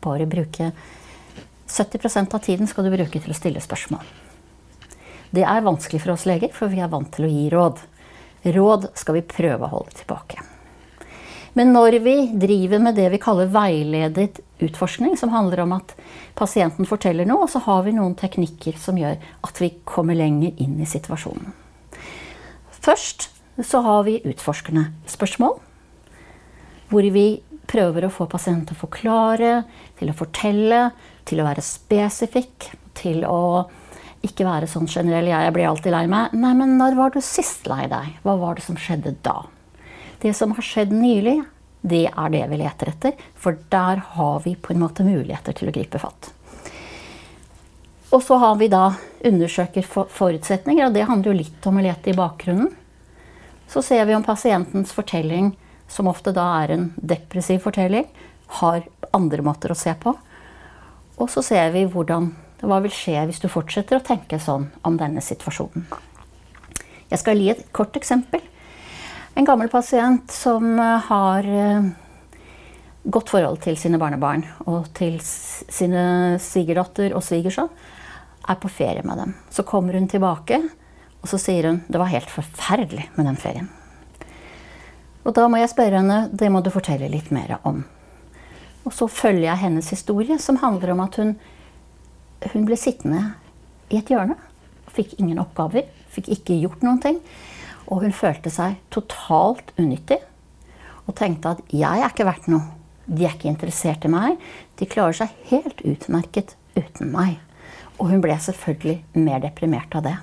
bare 0.00 0.26
bruke 0.26 0.72
70% 1.70 2.34
av 2.34 2.38
tiden 2.38 2.66
skal 2.66 2.84
du 2.84 2.94
bruke 2.94 3.20
til 3.20 3.30
å 3.30 3.36
stille 3.36 3.62
spørsmål. 3.62 4.04
Det 5.30 5.44
er 5.46 5.62
vanskelig 5.62 6.02
for 6.02 6.16
oss 6.16 6.26
leger, 6.26 6.50
for 6.54 6.72
vi 6.72 6.82
er 6.82 6.90
vant 6.90 7.12
til 7.14 7.28
å 7.28 7.30
gi 7.30 7.44
råd. 7.52 7.84
Råd 8.56 8.88
skal 8.98 9.20
vi 9.20 9.28
prøve 9.30 9.68
å 9.68 9.74
holde 9.76 9.94
tilbake. 10.00 10.42
Men 11.54 11.72
når 11.74 11.98
vi 12.02 12.16
driver 12.38 12.82
med 12.82 12.94
det 12.98 13.08
vi 13.10 13.22
kaller 13.22 13.50
veiledet 13.50 14.40
utforskning, 14.62 15.16
som 15.18 15.32
handler 15.34 15.64
om 15.64 15.74
at 15.78 15.94
pasienten 16.38 16.86
forteller 16.86 17.26
noe, 17.26 17.48
så 17.50 17.62
har 17.66 17.82
vi 17.86 17.94
noen 17.94 18.14
teknikker 18.18 18.78
som 18.78 18.98
gjør 18.98 19.18
at 19.46 19.62
vi 19.62 19.72
kommer 19.84 20.18
lenger 20.18 20.58
inn 20.62 20.78
i 20.82 20.88
situasjonen. 20.88 21.59
Først 22.80 23.28
så 23.66 23.82
har 23.84 24.04
vi 24.06 24.22
utforskende 24.24 24.86
spørsmål, 25.10 25.58
hvor 26.90 27.06
vi 27.12 27.42
prøver 27.70 28.06
å 28.06 28.12
få 28.12 28.26
pasienten 28.30 28.70
til 28.70 28.78
å 28.78 28.82
forklare, 28.86 29.52
til 30.00 30.10
å 30.10 30.16
fortelle, 30.16 30.80
til 31.28 31.42
å 31.42 31.46
være 31.46 31.64
spesifikk, 31.64 32.70
til 32.98 33.22
å 33.28 33.68
ikke 34.26 34.44
være 34.44 34.68
sånn 34.68 34.88
generell 34.88 35.28
'jeg 35.28 35.52
blir 35.52 35.68
alltid 35.68 35.92
lei 35.92 36.06
meg'. 36.06 36.32
Nei, 36.32 36.54
men 36.54 36.76
når 36.78 36.96
var 36.96 37.10
du 37.10 37.20
sist 37.20 37.66
lei 37.66 37.86
deg? 37.86 38.18
Hva 38.24 38.38
var 38.38 38.54
det 38.54 38.64
som 38.64 38.76
skjedde 38.76 39.16
da? 39.22 39.46
Det 40.20 40.34
som 40.36 40.52
har 40.52 40.62
skjedd 40.62 40.92
nylig, 40.92 41.44
det 41.82 42.10
er 42.12 42.28
det 42.28 42.48
vi 42.50 42.56
leter 42.56 42.88
etter. 42.88 43.12
For 43.34 43.56
der 43.70 43.96
har 43.96 44.40
vi 44.40 44.54
på 44.56 44.74
en 44.74 44.80
måte 44.80 45.04
muligheter 45.04 45.52
til 45.56 45.68
å 45.68 45.72
gripe 45.72 45.98
fatt. 45.98 46.32
Og 48.10 48.22
så 48.22 48.36
har 48.42 48.56
vi 48.58 48.66
da 48.70 48.94
undersøker 49.24 49.86
forutsetninger, 49.86 50.88
og 50.88 50.94
det 50.94 51.06
handler 51.06 51.30
jo 51.30 51.40
litt 51.42 51.66
om 51.70 51.78
å 51.78 51.84
lete 51.84 52.10
i 52.10 52.16
bakgrunnen. 52.18 52.72
Så 53.70 53.84
ser 53.86 54.02
vi 54.08 54.16
om 54.16 54.26
pasientens 54.26 54.90
fortelling, 54.94 55.52
som 55.90 56.10
ofte 56.10 56.34
da 56.34 56.46
er 56.64 56.74
en 56.74 56.88
depressiv 56.96 57.62
fortelling, 57.62 58.08
har 58.58 58.82
andre 59.14 59.44
måter 59.46 59.70
å 59.70 59.78
se 59.78 59.94
på. 59.94 60.16
Og 61.20 61.30
så 61.30 61.42
ser 61.46 61.70
vi 61.74 61.84
hvordan, 61.86 62.32
hva 62.66 62.80
vil 62.82 62.94
skje 62.94 63.26
hvis 63.28 63.42
du 63.42 63.46
fortsetter 63.52 64.00
å 64.00 64.04
tenke 64.04 64.40
sånn 64.42 64.66
om 64.86 64.98
denne 64.98 65.22
situasjonen. 65.22 65.86
Jeg 67.10 67.22
skal 67.22 67.38
gi 67.38 67.50
et 67.52 67.62
kort 67.74 67.94
eksempel. 67.98 68.42
En 69.38 69.46
gammel 69.46 69.70
pasient 69.70 70.30
som 70.34 70.66
eh, 70.78 71.06
har 71.06 71.46
eh, 71.46 71.90
godt 73.04 73.32
forhold 73.32 73.60
til 73.64 73.78
sine 73.80 73.98
barnebarn 74.00 74.44
og 74.68 74.90
til 74.96 75.18
sine 75.22 76.36
svigerdatter 76.42 77.14
og 77.16 77.24
svigersønn, 77.24 77.70
er 78.50 78.58
på 78.58 78.70
ferie 78.72 79.04
med 79.06 79.20
dem. 79.20 79.34
Så 79.52 79.64
kommer 79.68 79.96
hun 79.96 80.08
tilbake, 80.08 80.58
og 81.20 81.28
så 81.28 81.38
sier 81.40 81.68
hun 81.68 81.82
det 81.88 82.00
var 82.00 82.10
helt 82.12 82.30
forferdelig 82.32 83.10
med 83.16 83.28
den 83.28 83.38
ferien. 83.40 83.70
Og 85.24 85.34
da 85.36 85.46
må 85.48 85.60
jeg 85.60 85.72
spørre 85.72 86.00
henne 86.00 86.20
det 86.32 86.48
må 86.52 86.62
du 86.64 86.72
fortelle 86.72 87.10
litt 87.12 87.30
mer 87.34 87.58
om. 87.68 87.82
Og 88.88 88.94
så 88.96 89.08
følger 89.12 89.50
jeg 89.50 89.62
hennes 89.64 89.90
historie, 89.92 90.38
som 90.40 90.58
handler 90.62 90.94
om 90.94 91.02
at 91.04 91.18
hun, 91.20 91.34
hun 92.54 92.64
ble 92.68 92.78
sittende 92.80 93.34
i 93.92 94.00
et 94.00 94.08
hjørne. 94.08 94.38
Fikk 94.90 95.18
ingen 95.20 95.40
oppgaver, 95.42 95.84
fikk 96.10 96.32
ikke 96.36 96.58
gjort 96.62 96.84
noen 96.86 97.02
ting. 97.04 97.20
Og 97.90 98.06
hun 98.06 98.16
følte 98.16 98.52
seg 98.52 98.80
totalt 98.94 99.74
unyttig 99.78 100.20
og 101.06 101.16
tenkte 101.18 101.56
at 101.56 101.60
'jeg 101.68 102.00
er 102.00 102.08
ikke 102.08 102.24
verdt 102.24 102.48
noe'. 102.48 102.79
De 103.06 103.24
er 103.24 103.34
ikke 103.34 103.50
interessert 103.50 104.04
i 104.06 104.10
meg. 104.12 104.40
De 104.78 104.88
klarer 104.88 105.16
seg 105.22 105.36
helt 105.50 105.80
utmerket 105.86 106.56
uten 106.76 107.12
meg. 107.12 107.38
Og 107.98 108.10
hun 108.12 108.22
ble 108.24 108.36
selvfølgelig 108.40 109.00
mer 109.20 109.42
deprimert 109.42 109.94
av 109.98 110.06
det. 110.06 110.16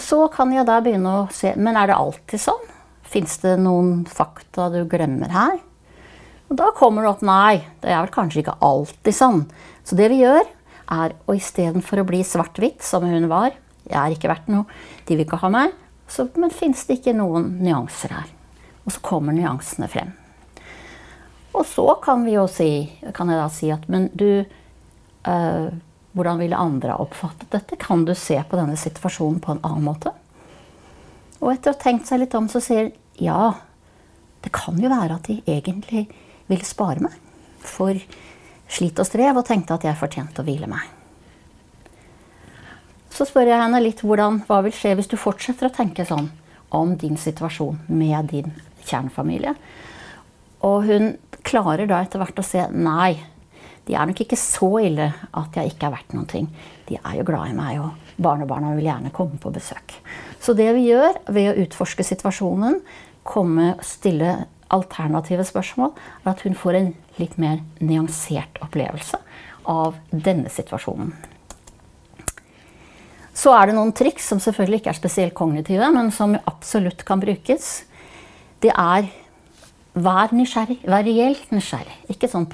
Så 0.00 0.22
kan 0.32 0.52
jeg 0.54 0.64
da 0.64 0.78
begynne 0.80 1.10
å 1.12 1.24
se 1.34 1.50
Men 1.60 1.76
er 1.76 1.90
det 1.90 1.96
alltid 1.98 2.40
sånn? 2.40 2.70
Fins 3.04 3.36
det 3.42 3.58
noen 3.60 4.06
fakta 4.08 4.70
du 4.72 4.80
glemmer 4.88 5.32
her? 5.34 5.58
Og 6.48 6.56
da 6.60 6.70
kommer 6.76 7.04
det 7.04 7.10
opp 7.12 7.24
nei, 7.24 7.64
det 7.82 7.92
er 7.92 8.00
vel 8.02 8.12
kanskje 8.14 8.42
ikke 8.42 8.56
alltid 8.64 9.16
sånn. 9.16 9.44
Så 9.84 9.96
det 9.98 10.08
vi 10.12 10.22
gjør, 10.22 10.44
er 10.92 11.14
å 11.24 11.36
istedenfor 11.36 12.02
å 12.02 12.08
bli 12.08 12.20
svart-hvitt, 12.26 12.82
som 12.84 13.06
hun 13.08 13.28
var, 13.30 13.54
jeg 13.84 13.96
er 14.00 14.16
ikke 14.16 14.30
verdt 14.30 14.50
noe. 14.52 14.68
De 15.04 15.16
vil 15.16 15.24
ikke 15.26 15.40
ha 15.42 15.50
meg. 15.52 15.72
Så, 16.08 16.26
men 16.40 16.52
fins 16.52 16.84
det 16.88 16.98
ikke 17.00 17.16
noen 17.16 17.54
nyanser 17.64 18.12
her? 18.16 18.28
Og 18.84 18.92
så 18.92 19.00
kommer 19.04 19.36
nyansene 19.36 19.88
frem. 19.92 20.12
Og 21.54 21.66
så 21.66 21.86
kan, 22.02 22.24
si, 22.50 22.68
kan 23.14 23.30
jeg 23.30 23.38
da 23.38 23.48
si 23.52 23.70
at 23.70 23.86
Men 23.88 24.08
du 24.12 24.44
øh, 24.44 25.68
Hvordan 26.14 26.38
ville 26.38 26.58
andre 26.58 26.96
oppfattet 27.02 27.50
dette? 27.50 27.76
Kan 27.76 28.04
du 28.04 28.14
se 28.14 28.36
på 28.48 28.58
denne 28.58 28.76
situasjonen 28.78 29.40
på 29.42 29.54
en 29.54 29.62
annen 29.66 29.86
måte? 29.86 30.12
Og 31.40 31.50
etter 31.50 31.72
å 31.72 31.74
ha 31.74 31.80
tenkt 31.80 32.06
seg 32.06 32.22
litt 32.22 32.36
om, 32.38 32.46
så 32.48 32.62
sier 32.62 32.92
ja, 33.18 33.54
det 34.46 34.52
kan 34.54 34.78
jo 34.78 34.92
være 34.92 35.18
at 35.18 35.26
de 35.26 35.40
egentlig 35.50 36.06
ville 36.46 36.66
spare 36.66 37.02
meg 37.02 37.18
for 37.64 37.98
slit 38.70 38.98
og 39.02 39.08
strev, 39.08 39.36
og 39.36 39.46
tenkte 39.48 39.74
at 39.74 39.86
jeg 39.88 39.98
fortjente 39.98 40.42
å 40.42 40.46
hvile 40.46 40.68
meg. 40.70 40.86
Så 43.14 43.26
spør 43.28 43.50
jeg 43.50 43.60
henne 43.60 43.82
litt 43.82 44.02
hvordan, 44.02 44.40
hva 44.48 44.60
vil 44.66 44.74
skje 44.74 44.94
hvis 44.98 45.10
du 45.10 45.18
fortsetter 45.20 45.68
å 45.68 45.74
tenke 45.74 46.06
sånn 46.06 46.30
om 46.74 46.96
din 46.98 47.18
situasjon 47.20 47.84
med 47.90 48.30
din 48.32 48.54
kjernefamilie. 48.86 49.54
Og 50.64 50.88
hun 50.88 51.14
klarer 51.44 51.88
da 51.88 52.00
etter 52.02 52.22
hvert 52.22 52.40
å 52.40 52.46
se 52.46 52.64
nei, 52.72 53.18
de 53.84 53.96
er 53.96 54.08
nok 54.08 54.22
ikke 54.24 54.38
så 54.40 54.70
ille 54.80 55.10
at 55.36 55.56
jeg 55.58 55.74
ikke 55.74 55.90
er 55.90 55.94
verdt 55.98 56.14
noen 56.16 56.28
ting. 56.30 56.46
De 56.88 56.96
er 56.96 57.18
jo 57.18 57.26
glad 57.28 57.52
i 57.52 57.56
meg, 57.56 57.82
og 57.84 58.16
barnebarna 58.22 58.72
vil 58.78 58.88
gjerne 58.88 59.12
komme 59.12 59.36
på 59.40 59.52
besøk. 59.52 59.98
Så 60.40 60.56
det 60.56 60.70
vi 60.76 60.86
gjør 60.88 61.18
ved 61.28 61.50
å 61.50 61.58
utforske 61.66 62.06
situasjonen, 62.06 62.80
komme 63.24 63.74
stille 63.84 64.46
alternative 64.72 65.44
spørsmål, 65.46 65.92
er 66.24 66.32
at 66.32 66.42
hun 66.44 66.56
får 66.56 66.78
en 66.78 66.90
litt 67.20 67.36
mer 67.40 67.60
nyansert 67.84 68.58
opplevelse 68.64 69.20
av 69.70 69.98
denne 70.10 70.50
situasjonen. 70.52 71.12
Så 73.34 73.52
er 73.52 73.68
det 73.68 73.76
noen 73.76 73.92
triks 73.96 74.28
som 74.30 74.40
selvfølgelig 74.40 74.80
ikke 74.80 74.92
er 74.94 75.00
spesielt 75.00 75.36
kognitive, 75.36 75.88
men 75.92 76.12
som 76.14 76.36
absolutt 76.46 77.02
kan 77.06 77.20
brukes. 77.20 77.82
Det 78.62 78.70
er 78.70 79.10
Vær 79.94 80.32
nysgjerrig. 80.34 80.80
Vær 80.90 81.06
reelt 81.06 81.50
nysgjerrig. 81.54 81.96
Ikke 82.10 82.28
sånn, 82.30 82.48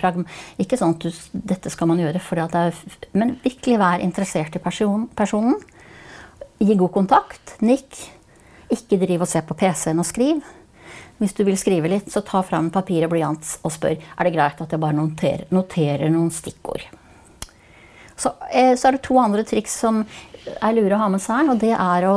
ikke 0.60 0.76
sånn 0.76 0.94
at 0.96 1.04
du, 1.06 1.20
dette 1.32 1.72
skal 1.72 1.88
man 1.88 2.00
gjøre 2.02 2.20
fordi 2.20 2.46
det 2.52 2.64
er 2.68 2.80
Men 3.16 3.36
virkelig 3.40 3.78
vær 3.80 4.04
interessert 4.04 4.56
i 4.56 4.62
person, 4.62 5.08
personen. 5.16 5.56
Gi 6.60 6.76
god 6.76 6.92
kontakt. 6.92 7.56
Nikk. 7.64 7.96
Ikke 8.70 9.00
driv 9.00 9.24
og 9.24 9.30
se 9.30 9.40
på 9.40 9.56
PC-en 9.56 10.02
og 10.02 10.08
skriv. 10.08 10.44
Hvis 11.20 11.34
du 11.36 11.42
vil 11.44 11.58
skrive 11.60 11.88
litt, 11.88 12.08
så 12.12 12.22
ta 12.24 12.40
fram 12.44 12.70
papir 12.72 13.04
og 13.04 13.12
blyant 13.12 13.44
og 13.64 13.72
spør 13.72 13.96
er 13.96 14.24
det 14.24 14.32
greit 14.32 14.60
at 14.60 14.72
jeg 14.72 14.80
bare 14.80 14.96
noterer, 14.96 15.48
noterer 15.52 16.08
noen 16.12 16.30
stikkord. 16.32 16.86
Så, 18.16 18.32
eh, 18.52 18.72
så, 18.76 18.88
er 18.88 18.96
det 18.96 19.02
to 19.04 19.16
andre 19.20 19.44
triks 19.48 19.74
som 19.82 20.02
er 20.50 20.76
lure 20.76 20.96
å 20.96 21.00
ha 21.00 21.08
med 21.12 21.20
seg, 21.24 21.48
og 21.52 21.60
det 21.60 21.72
er 21.72 22.06
å 22.08 22.16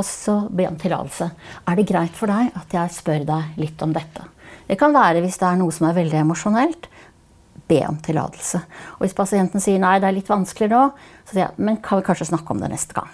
be 0.51 0.67
om 0.67 0.79
tillatelse. 0.79 1.29
Er 1.67 1.79
det 1.79 1.87
greit 1.87 2.15
for 2.15 2.31
deg 2.31 2.55
at 2.59 2.75
jeg 2.75 2.95
spør 2.95 3.27
deg 3.27 3.59
litt 3.59 3.83
om 3.83 3.95
dette? 3.95 4.27
Det 4.67 4.77
kan 4.79 4.95
være 4.95 5.23
hvis 5.23 5.39
det 5.41 5.49
er 5.49 5.59
noe 5.59 5.73
som 5.75 5.89
er 5.89 5.97
veldig 5.97 6.21
emosjonelt. 6.23 6.87
Be 7.67 7.81
om 7.87 7.97
tillatelse. 8.03 8.61
Og 8.97 9.05
hvis 9.05 9.17
pasienten 9.17 9.63
sier 9.63 9.81
nei, 9.81 9.97
det 10.01 10.09
er 10.09 10.17
litt 10.17 10.31
vanskelig 10.31 10.71
nå, 10.71 10.87
så 11.27 11.35
sier 11.35 11.45
jeg 11.45 11.67
men 11.67 11.79
kan 11.83 11.99
vi 11.99 12.07
kanskje 12.07 12.31
snakke 12.31 12.55
om 12.55 12.63
det 12.63 12.71
neste 12.73 12.95
gang. 12.97 13.11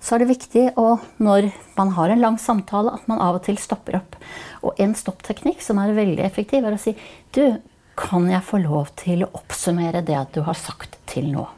Så 0.00 0.14
er 0.14 0.22
det 0.22 0.30
viktig 0.30 0.64
å, 0.78 0.92
når 1.20 1.50
man 1.76 1.90
har 1.96 2.12
en 2.12 2.22
lang 2.22 2.38
samtale, 2.40 2.94
at 2.94 3.08
man 3.10 3.20
av 3.22 3.40
og 3.40 3.44
til 3.46 3.58
stopper 3.60 3.98
opp. 3.98 4.14
Og 4.62 4.78
en 4.80 4.94
stoppteknikk 4.96 5.62
som 5.64 5.80
er 5.82 5.96
veldig 5.96 6.22
effektiv, 6.24 6.64
er 6.64 6.76
å 6.76 6.80
si 6.80 6.94
du, 7.34 7.58
kan 7.98 8.28
jeg 8.30 8.46
få 8.46 8.60
lov 8.62 8.92
til 9.00 9.24
å 9.26 9.30
oppsummere 9.34 10.04
det 10.06 10.20
du 10.36 10.44
har 10.46 10.54
sagt 10.54 11.00
til 11.10 11.32
nå? 11.32 11.48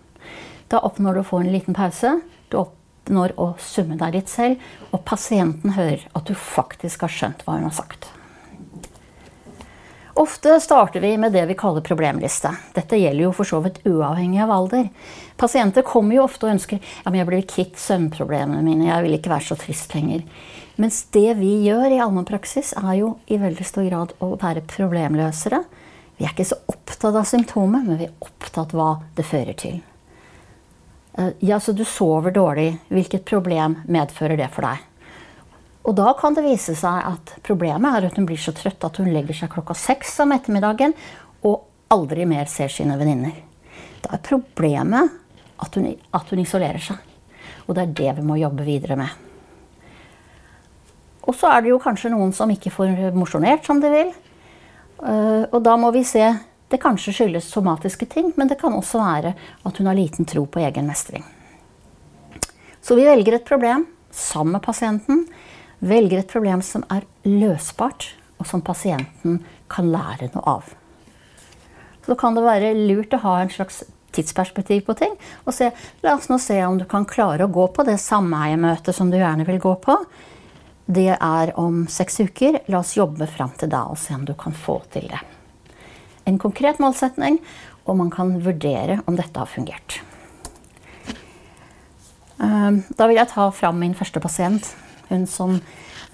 Da 0.73 0.81
oppnår 0.87 1.19
du 1.19 1.21
å 1.21 1.27
få 1.29 1.43
en 1.43 1.51
liten 1.53 1.77
pause. 1.77 2.15
Du 2.49 2.57
oppnår 2.63 3.35
å 3.37 3.51
summe 3.61 3.99
deg 4.01 4.17
litt 4.17 4.33
selv, 4.33 4.63
og 4.89 5.05
pasienten 5.05 5.77
hører 5.77 6.07
at 6.17 6.31
du 6.31 6.33
faktisk 6.33 7.05
har 7.05 7.13
skjønt 7.13 7.45
hva 7.45 7.59
hun 7.59 7.69
har 7.69 7.77
sagt. 7.77 8.09
Ofte 10.21 10.61
starter 10.61 11.01
vi 11.01 11.19
med 11.19 11.33
det 11.33 11.47
vi 11.47 11.55
kaller 11.55 11.81
problemliste. 11.81 12.51
Dette 12.77 12.99
gjelder 13.01 13.25
jo 13.25 13.31
for 13.33 13.49
så 13.49 13.63
vidt 13.65 13.79
uavhengig 13.89 14.43
av 14.45 14.51
alder. 14.53 14.91
Pasienter 15.41 15.81
kommer 15.87 16.19
jo 16.19 16.27
ofte 16.27 16.45
og 16.45 16.53
ønsker 16.59 16.77
ja, 16.77 17.07
men 17.07 17.23
jeg 17.23 17.29
blir 17.31 17.47
kvitt 17.49 17.81
søvnproblemene 17.81 18.61
mine. 18.61 18.91
jeg 18.91 19.07
vil 19.07 19.17
ikke 19.17 19.33
være 19.33 19.47
så 19.49 19.57
trist 19.57 19.95
lenger. 19.97 20.27
Mens 20.77 20.99
det 21.17 21.39
vi 21.39 21.55
gjør 21.65 21.87
i 21.89 22.03
allmennpraksis, 22.05 22.75
er 22.77 22.99
jo 22.99 23.15
i 23.33 23.41
veldig 23.41 23.65
stor 23.65 23.89
grad 23.89 24.13
å 24.21 24.35
være 24.43 24.67
problemløsere. 24.69 25.63
Vi 26.19 26.29
er 26.29 26.35
ikke 26.35 26.51
så 26.53 26.61
opptatt 26.69 27.17
av 27.17 27.25
symptomet, 27.25 27.89
men 27.89 27.97
vi 27.97 28.11
er 28.11 28.21
opptatt 28.21 28.77
av 28.77 28.77
hva 28.77 28.91
det 29.17 29.25
fører 29.25 29.57
til. 29.57 29.81
Eh, 31.17 31.33
ja, 31.49 31.57
så 31.65 31.73
du 31.73 31.87
sover 31.89 32.37
dårlig. 32.37 32.75
Hvilket 32.93 33.25
problem 33.25 33.81
medfører 33.89 34.37
det 34.37 34.53
for 34.53 34.69
deg? 34.69 34.85
Og 35.89 35.97
da 35.97 36.13
kan 36.19 36.37
det 36.37 36.45
vise 36.45 36.75
seg 36.77 37.07
at 37.09 37.35
problemet 37.47 37.97
er 37.97 38.11
at 38.11 38.19
hun 38.21 38.27
blir 38.29 38.41
så 38.41 38.53
trøtt 38.57 38.85
at 38.85 39.01
hun 39.01 39.13
legger 39.15 39.37
seg 39.37 39.53
klokka 39.55 39.77
seks 39.79 40.19
om 40.23 40.35
ettermiddagen 40.37 40.93
og 41.49 41.65
aldri 41.91 42.27
mer 42.29 42.51
ser 42.53 42.69
sine 42.73 42.99
venninner. 43.01 43.33
Da 44.05 44.15
er 44.17 44.25
problemet 44.25 45.17
at 45.61 45.77
hun, 45.77 45.89
at 46.17 46.31
hun 46.33 46.43
isolerer 46.43 46.83
seg. 46.85 47.01
Og 47.67 47.77
det 47.77 47.83
er 47.85 47.97
det 47.97 48.15
vi 48.21 48.27
må 48.27 48.39
jobbe 48.41 48.67
videre 48.67 48.99
med. 49.01 49.11
Og 51.29 51.37
så 51.37 51.51
er 51.53 51.63
det 51.63 51.73
jo 51.73 51.81
kanskje 51.83 52.13
noen 52.13 52.33
som 52.35 52.51
ikke 52.51 52.73
får 52.75 53.11
mosjonert 53.17 53.67
som 53.67 53.81
de 53.83 53.91
vil. 53.93 54.13
Eh, 55.01 55.45
og 55.49 55.61
da 55.65 55.77
må 55.81 55.93
vi 55.97 56.05
se 56.05 56.29
Det 56.71 56.79
kanskje 56.79 57.11
skyldes 57.11 57.49
somatiske 57.51 58.07
ting, 58.07 58.29
men 58.39 58.47
det 58.47 58.61
kan 58.61 58.71
også 58.71 59.01
være 59.01 59.33
at 59.67 59.79
hun 59.81 59.89
har 59.91 59.97
liten 59.99 60.23
tro 60.23 60.45
på 60.47 60.61
egen 60.63 60.87
mestring. 60.87 61.25
Så 62.79 62.95
vi 62.95 63.09
velger 63.09 63.35
et 63.35 63.49
problem 63.49 63.89
sammen 64.15 64.53
med 64.53 64.63
pasienten. 64.63 65.25
Velger 65.81 66.21
et 66.21 66.29
problem 66.31 66.61
som 66.65 66.85
er 66.93 67.07
løsbart, 67.25 68.13
og 68.41 68.49
som 68.49 68.63
pasienten 68.65 69.41
kan 69.73 69.89
lære 69.93 70.31
noe 70.35 70.45
av. 70.59 70.75
Så 72.07 72.17
kan 72.21 72.37
det 72.37 72.45
være 72.45 72.75
lurt 72.77 73.15
å 73.17 73.23
ha 73.25 73.39
en 73.41 73.53
slags 73.53 73.83
tidsperspektiv 74.17 74.83
på 74.87 74.97
ting. 74.99 75.15
Og 75.45 75.55
se, 75.55 75.71
la 76.05 76.17
oss 76.17 76.29
nå 76.31 76.41
se 76.43 76.59
om 76.67 76.79
du 76.81 76.87
kan 76.89 77.07
klare 77.09 77.47
å 77.47 77.53
gå 77.53 77.67
på 77.75 77.85
det 77.87 77.99
sameiemøtet 78.03 78.97
som 78.97 79.13
du 79.13 79.19
gjerne 79.21 79.47
vil 79.49 79.61
gå 79.63 79.75
på. 79.85 79.97
Det 80.91 81.13
er 81.15 81.53
om 81.61 81.85
seks 81.91 82.21
uker. 82.27 82.63
La 82.73 82.81
oss 82.83 82.97
jobbe 82.97 83.29
fram 83.31 83.53
til 83.61 83.71
da 83.71 83.85
og 83.93 84.01
se 84.01 84.17
om 84.17 84.25
du 84.27 84.35
kan 84.39 84.57
få 84.57 84.81
til 84.93 85.07
det. 85.13 85.21
En 86.29 86.41
konkret 86.41 86.81
målsetning, 86.83 87.39
og 87.89 87.97
man 87.99 88.11
kan 88.13 88.37
vurdere 88.45 89.01
om 89.09 89.17
dette 89.19 89.39
har 89.39 89.49
fungert. 89.49 90.01
Ehm, 92.41 92.83
da 92.97 93.09
vil 93.09 93.19
jeg 93.21 93.31
ta 93.33 93.49
fram 93.55 93.81
min 93.81 93.97
første 93.97 94.21
pasient. 94.23 94.75
Hun 95.11 95.27
som 95.31 95.59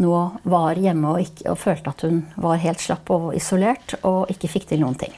nå 0.02 0.16
var 0.44 0.80
hjemme 0.80 1.14
og, 1.14 1.22
ikke, 1.24 1.50
og 1.52 1.60
følte 1.60 1.92
at 1.92 2.04
hun 2.04 2.24
var 2.40 2.60
helt 2.60 2.82
slapp 2.82 3.12
og 3.14 3.30
isolert 3.36 3.96
og 4.02 4.32
ikke 4.32 4.50
fikk 4.52 4.68
til 4.72 4.82
noen 4.82 4.98
ting. 5.00 5.14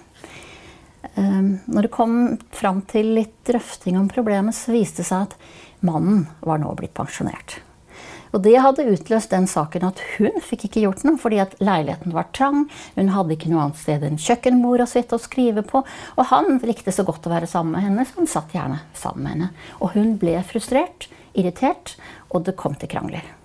Ehm, 1.14 1.58
når 1.66 1.88
det 1.88 1.94
kom 1.94 2.18
fram 2.54 2.82
til 2.90 3.14
litt 3.18 3.34
drøfting 3.48 3.98
om 3.98 4.10
problemet, 4.10 4.54
så 4.54 4.74
viste 4.74 5.02
det 5.02 5.10
seg 5.10 5.28
at 5.28 5.38
mannen 5.86 6.26
var 6.44 6.60
nå 6.62 6.74
blitt 6.78 6.94
pensjonert. 6.96 7.60
Og 8.36 8.42
det 8.44 8.58
hadde 8.60 8.84
utløst 8.92 9.32
den 9.32 9.46
saken 9.48 9.86
at 9.88 10.02
hun 10.18 10.36
fikk 10.44 10.66
ikke 10.68 10.82
gjort 10.84 11.04
noe, 11.06 11.16
fordi 11.20 11.40
at 11.40 11.54
leiligheten 11.64 12.12
var 12.12 12.28
trang. 12.36 12.66
Hun 12.98 13.14
hadde 13.14 13.34
ikke 13.34 13.48
noe 13.52 13.64
annet 13.64 13.80
sted 13.80 14.04
enn 14.04 14.20
kjøkkenbord 14.20 14.84
å 14.84 14.90
sitte 14.90 15.16
og 15.16 15.24
skrive 15.24 15.64
på. 15.64 15.80
Og 16.16 16.28
han 16.28 16.60
likte 16.60 16.92
så 16.94 17.06
godt 17.08 17.26
å 17.26 17.32
være 17.32 17.48
sammen 17.48 17.78
med 17.78 17.86
henne, 17.86 18.04
så 18.04 18.20
han 18.20 18.30
satt 18.30 18.54
gjerne 18.56 18.82
sammen 18.92 19.24
med 19.24 19.34
henne. 19.34 19.50
Og 19.80 19.96
hun 19.96 20.14
ble 20.20 20.36
frustrert, 20.44 21.08
irritert, 21.32 21.96
og 22.28 22.44
det 22.44 22.58
kom 22.60 22.76
til 22.76 22.92
krangler. 22.92 23.37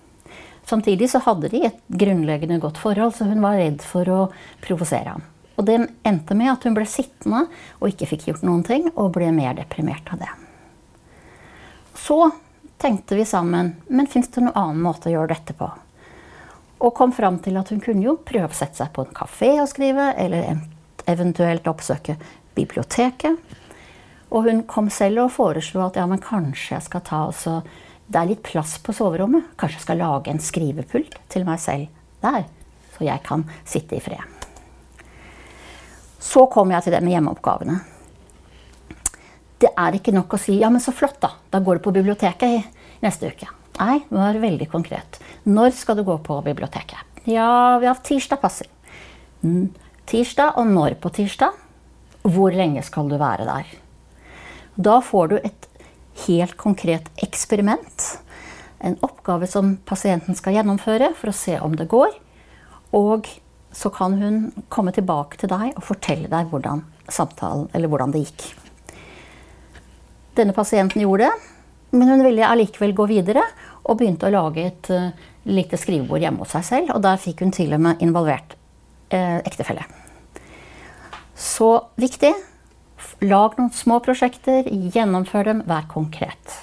Samtidig 0.73 1.11
så 1.11 1.19
hadde 1.21 1.51
de 1.53 1.59
et 1.67 1.81
grunnleggende 2.01 2.57
godt 2.57 2.79
forhold, 2.81 3.11
så 3.13 3.27
hun 3.29 3.43
var 3.43 3.59
redd 3.61 3.83
for 3.85 4.09
å 4.09 4.21
provosere 4.63 5.11
ham. 5.13 5.25
Og 5.53 5.67
det 5.67 5.75
endte 6.01 6.33
med 6.33 6.49
at 6.49 6.63
hun 6.65 6.73
ble 6.73 6.87
sittende 6.89 7.43
og 7.77 7.91
ikke 7.91 8.07
fikk 8.09 8.25
gjort 8.31 8.45
noen 8.47 8.63
ting, 8.65 8.87
og 8.97 9.11
ble 9.13 9.27
mer 9.35 9.53
deprimert 9.59 10.09
av 10.15 10.23
det. 10.23 10.31
Så 11.93 12.17
tenkte 12.81 13.19
vi 13.19 13.27
sammen 13.29 13.75
men 13.85 14.09
fins 14.09 14.31
det 14.33 14.41
noen 14.41 14.57
annen 14.57 14.81
måte 14.81 15.11
å 15.11 15.13
gjøre 15.13 15.35
dette 15.35 15.53
på? 15.61 15.69
Og 16.83 16.95
kom 16.97 17.13
fram 17.13 17.37
til 17.45 17.61
at 17.61 17.69
hun 17.69 17.83
kunne 17.83 18.07
jo 18.07 18.17
prøve 18.25 18.49
å 18.49 18.57
sette 18.57 18.81
seg 18.81 18.89
på 18.95 19.05
en 19.05 19.13
kafé 19.13 19.53
og 19.61 19.69
skrive, 19.69 20.09
eller 20.17 20.57
eventuelt 21.05 21.69
oppsøke 21.69 22.17
biblioteket. 22.57 23.37
Og 24.33 24.49
hun 24.49 24.65
kom 24.65 24.89
selv 24.89 25.27
og 25.27 25.35
foreslo 25.37 25.85
at 25.85 26.01
ja, 26.01 26.09
men 26.09 26.23
kanskje 26.23 26.79
jeg 26.79 26.89
skal 26.89 27.05
ta 27.05 27.25
også 27.29 27.59
Det 28.07 28.19
er 28.19 28.29
litt 28.29 28.43
plass 28.43 28.77
på 28.83 28.93
soverommet. 28.95 29.53
Kanskje 29.57 29.79
jeg 29.79 29.85
skal 29.87 30.01
lage 30.03 30.31
en 30.31 30.43
skrivepult 30.43 31.17
til 31.31 31.47
meg 31.47 31.61
selv 31.63 31.87
der, 32.23 32.45
så 32.95 33.07
jeg 33.07 33.23
kan 33.25 33.47
sitte 33.65 33.97
i 33.97 34.03
fred. 34.03 34.21
Så 36.23 36.45
kom 36.51 36.71
jeg 36.71 36.85
til 36.85 36.95
det 36.95 37.03
med 37.03 37.15
hjemmeoppgavene 37.15 37.81
det 39.63 39.71
er 39.79 39.95
ikke 39.95 40.13
nok 40.13 40.35
å 40.35 40.41
si 40.41 40.57
'ja, 40.59 40.69
men 40.69 40.81
så 40.83 40.91
flott', 40.91 41.21
da. 41.21 41.31
Da 41.51 41.59
går 41.59 41.79
du 41.79 41.83
på 41.85 41.95
biblioteket 41.95 42.65
neste 43.03 43.31
uke. 43.31 43.47
Nei, 43.79 44.03
det 44.09 44.41
veldig 44.41 44.69
konkret. 44.69 45.19
Når 45.45 45.71
skal 45.71 45.95
du 45.95 46.03
gå 46.03 46.17
på 46.23 46.41
biblioteket? 46.43 46.99
Ja, 47.25 47.79
vi 47.79 47.87
har 47.87 47.95
tirsdag 47.95 48.41
passer. 48.41 48.67
Mm, 49.43 49.73
tirsdag, 50.05 50.57
og 50.57 50.67
når 50.67 50.99
på 50.99 51.09
tirsdag? 51.09 51.53
Hvor 52.23 52.51
lenge 52.51 52.83
skal 52.83 53.09
du 53.09 53.17
være 53.17 53.45
der? 53.45 53.65
Da 54.77 54.99
får 54.99 55.27
du 55.29 55.35
et 55.37 55.67
helt 56.27 56.57
konkret 56.57 57.09
eksperiment. 57.23 58.07
En 58.83 58.97
oppgave 59.05 59.47
som 59.47 59.77
pasienten 59.87 60.35
skal 60.37 60.57
gjennomføre 60.57 61.13
for 61.17 61.31
å 61.31 61.37
se 61.37 61.57
om 61.63 61.75
det 61.79 61.89
går. 61.91 62.11
Og 62.93 63.29
så 63.73 63.89
kan 63.89 64.17
hun 64.21 64.51
komme 64.69 64.93
tilbake 64.93 65.39
til 65.41 65.49
deg 65.51 65.73
og 65.73 65.85
fortelle 65.87 66.29
deg 66.29 66.51
hvordan 66.51 66.83
samtalen, 67.09 67.67
eller 67.73 67.89
hvordan 67.89 68.13
det 68.13 68.25
gikk. 68.27 68.45
Denne 70.37 70.53
pasienten 70.55 71.01
gjorde 71.01 71.29
det, 71.29 71.49
men 71.93 72.09
hun 72.09 72.23
ville 72.25 72.47
allikevel 72.47 72.93
gå 72.97 73.05
videre 73.09 73.43
og 73.83 73.99
begynte 73.99 74.29
å 74.29 74.33
lage 74.33 74.63
et 74.65 74.89
uh, 74.93 75.09
lite 75.49 75.77
skrivebord 75.77 76.23
hjemme 76.23 76.41
hos 76.41 76.53
seg 76.55 76.65
selv. 76.69 76.93
Og 76.95 77.03
der 77.05 77.21
fikk 77.21 77.43
hun 77.45 77.53
til 77.53 77.73
og 77.75 77.83
med 77.85 78.01
involvert 78.05 78.55
uh, 79.13 79.41
ektefelle. 79.45 79.85
Så 81.37 81.69
viktig. 81.99 82.33
Lag 83.23 83.57
noen 83.57 83.71
små 83.71 83.99
prosjekter, 84.03 84.67
gjennomfør 84.67 85.49
dem, 85.49 85.63
vær 85.69 85.85
konkret. 85.91 86.57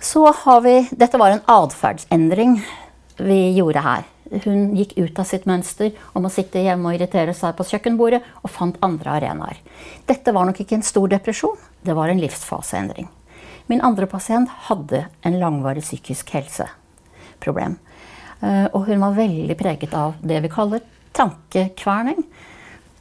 Så 0.00 0.24
har 0.44 0.62
vi 0.64 0.76
Dette 0.96 1.20
var 1.20 1.34
en 1.34 1.44
atferdsendring 1.50 2.56
vi 3.20 3.40
gjorde 3.58 3.82
her. 3.84 4.06
Hun 4.44 4.76
gikk 4.78 4.94
ut 4.96 5.18
av 5.18 5.26
sitt 5.26 5.46
mønster 5.50 5.90
om 6.16 6.24
å 6.24 6.32
sitte 6.32 6.62
hjemme 6.62 6.88
og 6.88 6.96
irritere 6.96 7.34
seg 7.34 7.56
på 7.58 7.66
kjøkkenbordet, 7.66 8.22
og 8.40 8.52
fant 8.54 8.78
andre 8.86 9.16
arenaer. 9.18 9.58
Dette 10.08 10.32
var 10.32 10.46
nok 10.46 10.60
ikke 10.62 10.78
en 10.78 10.86
stor 10.86 11.10
depresjon, 11.10 11.58
det 11.82 11.96
var 11.98 12.12
en 12.12 12.22
livsfaseendring. 12.22 13.10
Min 13.70 13.82
andre 13.86 14.06
pasient 14.10 14.50
hadde 14.70 15.04
en 15.26 15.38
langvarig 15.38 15.82
psykisk 15.84 16.30
helseproblem. 16.34 17.76
Eh, 18.40 18.66
og 18.72 18.86
hun 18.88 19.02
var 19.02 19.18
veldig 19.18 19.56
preget 19.58 19.94
av 19.94 20.16
det 20.22 20.40
vi 20.46 20.52
kaller 20.52 20.86
tankekverning. 21.16 22.22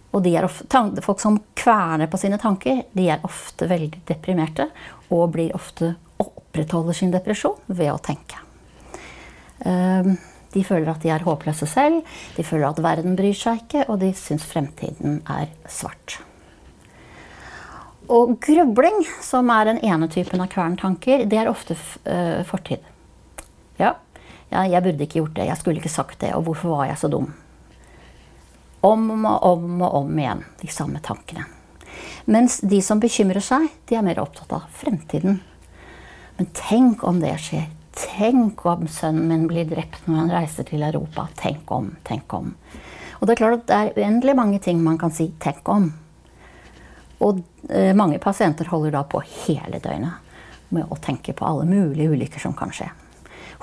Og 0.10 0.26
ofte, 0.44 1.02
folk 1.06 1.20
som 1.22 1.38
kverner 1.54 2.10
på 2.10 2.18
sine 2.18 2.40
tanker, 2.42 2.84
de 2.98 3.10
er 3.14 3.26
ofte 3.26 3.68
veldig 3.70 4.02
deprimerte 4.10 4.70
og 5.14 5.36
blir 5.36 5.54
ofte 5.56 5.94
opprettholder 6.20 6.98
sin 6.98 7.12
depresjon 7.14 7.60
ved 7.68 7.92
å 7.94 8.00
tenke. 8.02 8.42
Um, 9.62 10.16
de 10.50 10.64
føler 10.66 10.90
at 10.90 11.04
de 11.04 11.12
er 11.14 11.26
håpløse 11.28 11.68
selv, 11.70 12.02
de 12.38 12.46
føler 12.48 12.72
at 12.72 12.82
verden 12.82 13.14
bryr 13.20 13.38
seg 13.38 13.62
ikke, 13.62 13.86
og 13.86 14.00
de 14.02 14.10
syns 14.18 14.48
fremtiden 14.50 15.20
er 15.30 15.52
svart. 15.70 16.18
Og 18.10 18.34
grubling, 18.42 19.04
som 19.22 19.52
er 19.54 19.70
den 19.70 19.84
ene 19.86 20.10
typen 20.10 20.42
av 20.42 20.50
kverntanker, 20.50 21.28
det 21.30 21.38
er 21.38 21.52
ofte 21.52 21.78
uh, 22.10 22.42
fortid. 22.50 22.82
Ja, 23.78 23.94
jeg 24.50 24.82
burde 24.82 25.06
ikke 25.06 25.22
gjort 25.22 25.38
det, 25.38 25.46
jeg 25.52 25.62
skulle 25.62 25.84
ikke 25.84 25.94
sagt 25.94 26.24
det, 26.24 26.34
og 26.34 26.48
hvorfor 26.48 26.74
var 26.74 26.90
jeg 26.90 26.98
så 26.98 27.12
dum? 27.14 27.30
Om 28.82 29.26
og 29.26 29.44
om 29.44 29.82
og 29.82 29.96
om 30.04 30.20
igjen, 30.20 30.44
de 30.62 30.70
samme 30.72 31.02
tankene. 31.04 31.46
Mens 32.30 32.60
de 32.62 32.80
som 32.86 33.02
bekymrer 33.02 33.44
seg, 33.44 33.68
de 33.90 33.98
er 33.98 34.06
mer 34.06 34.22
opptatt 34.22 34.54
av 34.56 34.68
fremtiden. 34.80 35.40
Men 36.38 36.50
tenk 36.56 37.04
om 37.04 37.20
det 37.20 37.34
skjer. 37.44 37.68
Tenk 38.00 38.64
om 38.70 38.86
sønnen 38.88 39.28
min 39.28 39.48
blir 39.50 39.68
drept 39.68 40.06
når 40.08 40.22
han 40.22 40.32
reiser 40.32 40.68
til 40.70 40.86
Europa. 40.86 41.28
Tenk 41.40 41.72
om, 41.76 41.90
tenk 42.08 42.32
om. 42.38 42.54
Og 43.20 43.28
det 43.28 43.34
er 43.34 43.42
klart 43.42 43.58
at 43.58 43.66
det 43.68 43.80
er 43.80 43.98
uendelig 44.00 44.36
mange 44.40 44.60
ting 44.64 44.80
man 44.84 44.98
kan 44.98 45.12
si 45.12 45.34
'tenk 45.40 45.68
om'. 45.68 45.92
Og 47.20 47.44
eh, 47.70 47.94
mange 47.94 48.20
pasienter 48.20 48.66
holder 48.72 48.92
da 48.92 49.04
på 49.04 49.22
hele 49.22 49.80
døgnet 49.80 50.14
med 50.70 50.86
å 50.90 50.96
tenke 50.96 51.34
på 51.34 51.46
alle 51.46 51.66
mulige 51.66 52.10
ulykker 52.10 52.40
som 52.40 52.54
kan 52.54 52.72
skje. 52.72 52.88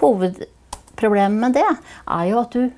Hovedproblemet 0.02 1.40
med 1.40 1.54
det 1.56 1.64
er 1.64 2.24
jo 2.28 2.40
at 2.40 2.52
du 2.52 2.70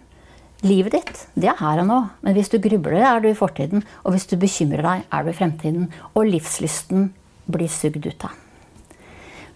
Livet 0.66 0.96
ditt, 0.96 1.20
det 1.38 1.52
er 1.52 1.60
her 1.60 1.84
og 1.84 1.86
nå. 1.86 2.00
Men 2.26 2.34
hvis 2.34 2.50
du 2.50 2.58
grubler, 2.58 3.04
er 3.06 3.22
du 3.22 3.28
i 3.30 3.38
fortiden. 3.38 3.84
Og 4.02 4.14
hvis 4.14 4.26
du 4.26 4.34
bekymrer 4.40 4.82
deg, 4.82 5.06
er 5.14 5.22
du 5.22 5.30
i 5.30 5.36
fremtiden. 5.38 5.86
Og 6.18 6.26
livslysten 6.26 7.12
blir 7.46 7.70
sugd 7.70 8.02
ut 8.08 8.26
av. 8.26 8.34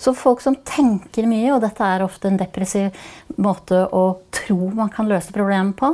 Så 0.03 0.15
folk 0.19 0.41
som 0.43 0.57
tenker 0.67 1.27
mye, 1.31 1.51
og 1.55 1.61
dette 1.63 1.87
er 1.87 2.03
ofte 2.03 2.31
en 2.31 2.39
depressiv 2.39 2.95
måte 3.39 3.85
å 3.95 4.05
tro 4.35 4.71
man 4.75 4.91
kan 4.91 5.07
løse 5.11 5.35
problemet 5.35 5.77
på 5.79 5.93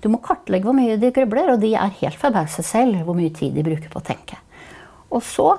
Du 0.00 0.06
må 0.08 0.20
kartlegge 0.22 0.64
hvor 0.64 0.76
mye 0.76 0.96
de 0.96 1.10
grubler, 1.12 1.50
og 1.52 1.60
de 1.60 1.74
er 1.76 1.98
helt 2.00 2.18
forbauset 2.18 2.64
selv 2.64 3.02
hvor 3.04 3.18
mye 3.18 3.34
tid 3.36 3.52
de 3.54 3.66
bruker 3.66 3.90
på 3.92 4.00
å 4.00 4.06
tenke. 4.06 4.38
Og 5.10 5.20
så 5.26 5.50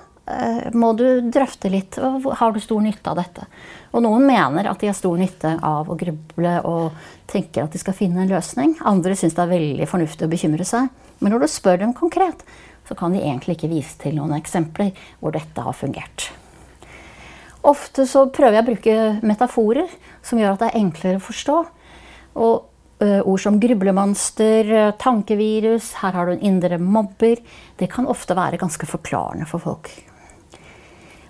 må 0.73 0.91
du 0.97 1.05
drøfte 1.31 1.69
litt. 1.71 1.97
Har 1.97 2.53
du 2.53 2.59
stor 2.63 2.81
nytte 2.83 3.11
av 3.11 3.19
dette? 3.19 3.47
Og 3.91 4.03
noen 4.05 4.25
mener 4.27 4.69
at 4.69 4.81
de 4.81 4.89
har 4.89 4.97
stor 4.97 5.17
nytte 5.19 5.57
av 5.65 5.89
å 5.91 5.97
gruble 5.99 6.53
og 6.67 6.97
tenker 7.31 7.65
at 7.65 7.73
de 7.75 7.81
skal 7.81 7.97
finne 7.97 8.23
en 8.23 8.31
løsning. 8.31 8.77
Andre 8.87 9.17
syns 9.19 9.35
det 9.37 9.43
er 9.45 9.53
veldig 9.53 9.87
fornuftig 9.89 10.27
å 10.27 10.31
bekymre 10.31 10.67
seg. 10.67 10.91
Men 11.19 11.35
når 11.35 11.43
du 11.43 11.51
spør 11.51 11.81
dem 11.83 11.95
konkret, 11.97 12.45
så 12.87 12.97
kan 12.97 13.13
de 13.13 13.21
egentlig 13.23 13.57
ikke 13.57 13.71
vise 13.71 13.97
til 14.01 14.17
noen 14.17 14.35
eksempler 14.37 14.91
hvor 15.19 15.35
dette 15.35 15.63
har 15.63 15.77
fungert. 15.77 16.31
Ofte 17.67 18.07
så 18.09 18.25
prøver 18.33 18.57
jeg 18.57 18.63
å 18.63 18.69
bruke 18.71 18.97
metaforer 19.27 19.89
som 20.25 20.39
gjør 20.41 20.55
at 20.55 20.63
det 20.63 20.69
er 20.71 20.81
enklere 20.81 21.21
å 21.21 21.23
forstå. 21.23 21.57
Og 22.41 22.53
uh, 23.03 23.19
ord 23.21 23.43
som 23.43 23.59
grublemonster, 23.61 24.71
tankevirus, 25.01 25.91
her 26.01 26.17
har 26.17 26.27
du 26.27 26.37
en 26.37 26.47
indre 26.53 26.79
mobber 26.81 27.43
Det 27.77 27.89
kan 27.91 28.09
ofte 28.09 28.37
være 28.37 28.61
ganske 28.61 28.89
forklarende 28.89 29.49
for 29.49 29.61
folk. 29.61 29.91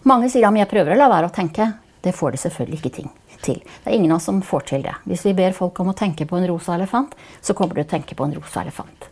Mange 0.03 0.31
sier 0.33 0.47
at 0.47 0.57
jeg 0.57 0.69
prøver 0.71 0.95
å 0.95 0.97
la 0.97 1.07
være 1.11 1.29
å 1.29 1.33
tenke. 1.33 1.67
Det 2.01 2.13
får 2.17 2.33
de 2.33 2.39
selvfølgelig 2.41 2.79
ikke 2.79 2.93
ting 2.95 3.09
til. 3.45 3.59
Det 3.61 3.91
er 3.91 3.97
ingen 3.97 4.13
av 4.13 4.17
oss 4.17 4.25
som 4.29 4.39
får 4.45 4.63
til 4.71 4.85
det. 4.85 4.95
Hvis 5.05 5.25
vi 5.27 5.35
ber 5.37 5.53
folk 5.53 5.77
om 5.81 5.91
å 5.91 5.97
tenke 5.97 6.25
på 6.25 6.37
en 6.37 6.47
rosa 6.49 6.73
elefant, 6.73 7.13
så 7.41 7.53
kommer 7.57 7.77
de 7.77 7.83
til 7.83 7.89
å 7.89 7.93
tenke 7.97 8.17
på 8.17 8.25
en 8.25 8.33
rosa 8.33 8.63
elefant. 8.63 9.07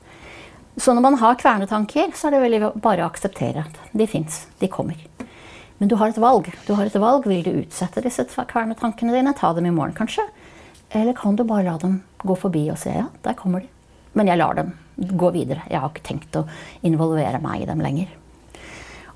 Så 0.80 0.96
når 0.96 1.06
man 1.06 1.18
har 1.22 1.38
kvernetanker, 1.38 2.14
så 2.18 2.30
er 2.30 2.36
det 2.36 2.44
veldig 2.46 2.72
bare 2.82 3.04
å 3.04 3.10
akseptere 3.10 3.66
at 3.68 3.78
de 3.94 4.08
fins. 4.10 4.46
De 4.62 4.70
kommer. 4.72 4.98
Men 5.78 5.92
du 5.92 5.96
har 6.00 6.10
et 6.10 6.22
valg. 6.22 6.50
Du 6.66 6.74
har 6.74 6.90
et 6.90 6.98
valg. 7.02 7.28
Vil 7.30 7.44
du 7.46 7.52
utsette 7.62 8.02
disse 8.06 8.26
kvernetankene 8.26 9.14
dine? 9.14 9.36
Ta 9.38 9.52
dem 9.54 9.68
i 9.70 9.74
morgen, 9.76 9.94
kanskje? 9.98 10.26
Eller 10.90 11.14
kan 11.14 11.38
du 11.38 11.46
bare 11.46 11.68
la 11.68 11.78
dem 11.78 12.00
gå 12.26 12.36
forbi 12.38 12.66
og 12.74 12.80
se 12.82 12.96
ja, 12.96 13.06
der 13.26 13.38
kommer 13.38 13.62
de. 13.62 13.70
Men 14.18 14.32
jeg 14.32 14.42
lar 14.42 14.58
dem 14.58 14.74
gå 14.98 15.30
videre. 15.36 15.68
Jeg 15.70 15.84
har 15.84 15.94
ikke 15.94 16.08
tenkt 16.10 16.40
å 16.40 16.48
involvere 16.88 17.42
meg 17.44 17.64
i 17.64 17.70
dem 17.70 17.84
lenger. 17.86 18.10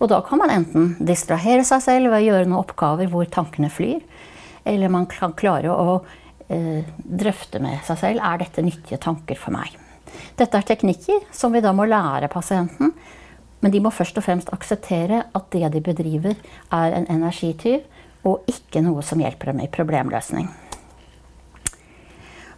Og 0.03 0.09
da 0.11 0.19
kan 0.25 0.41
man 0.41 0.51
enten 0.51 0.89
distrahere 0.99 1.63
seg 1.63 1.79
selv 1.85 2.11
ved 2.11 2.25
å 2.25 2.27
gjøre 2.27 2.49
noen 2.49 2.59
oppgaver 2.59 3.07
hvor 3.11 3.29
tankene 3.31 3.71
flyr, 3.71 4.03
eller 4.67 4.91
man 4.91 5.07
kan 5.07 5.31
klare 5.39 5.71
å 5.71 6.01
eh, 6.51 6.83
drøfte 6.97 7.61
med 7.63 7.79
seg 7.87 8.01
selv 8.01 8.25
er 8.27 8.41
dette 8.43 8.65
nyttige 8.65 8.99
tanker 8.99 9.39
for 9.39 9.55
meg. 9.55 9.71
Dette 10.37 10.59
er 10.59 10.67
teknikker 10.67 11.23
som 11.33 11.55
vi 11.55 11.63
da 11.63 11.71
må 11.75 11.87
lære 11.87 12.27
pasienten, 12.31 12.91
men 13.63 13.71
de 13.71 13.79
må 13.79 13.93
først 13.95 14.19
og 14.19 14.25
fremst 14.25 14.51
akseptere 14.51 15.23
at 15.31 15.47
det 15.55 15.71
de 15.71 15.81
bedriver, 15.83 16.35
er 16.67 16.97
en 16.97 17.07
energityv 17.07 18.27
og 18.27 18.43
ikke 18.51 18.83
noe 18.83 19.03
som 19.07 19.23
hjelper 19.23 19.53
dem 19.53 19.63
i 19.63 19.71
problemløsning. 19.71 20.49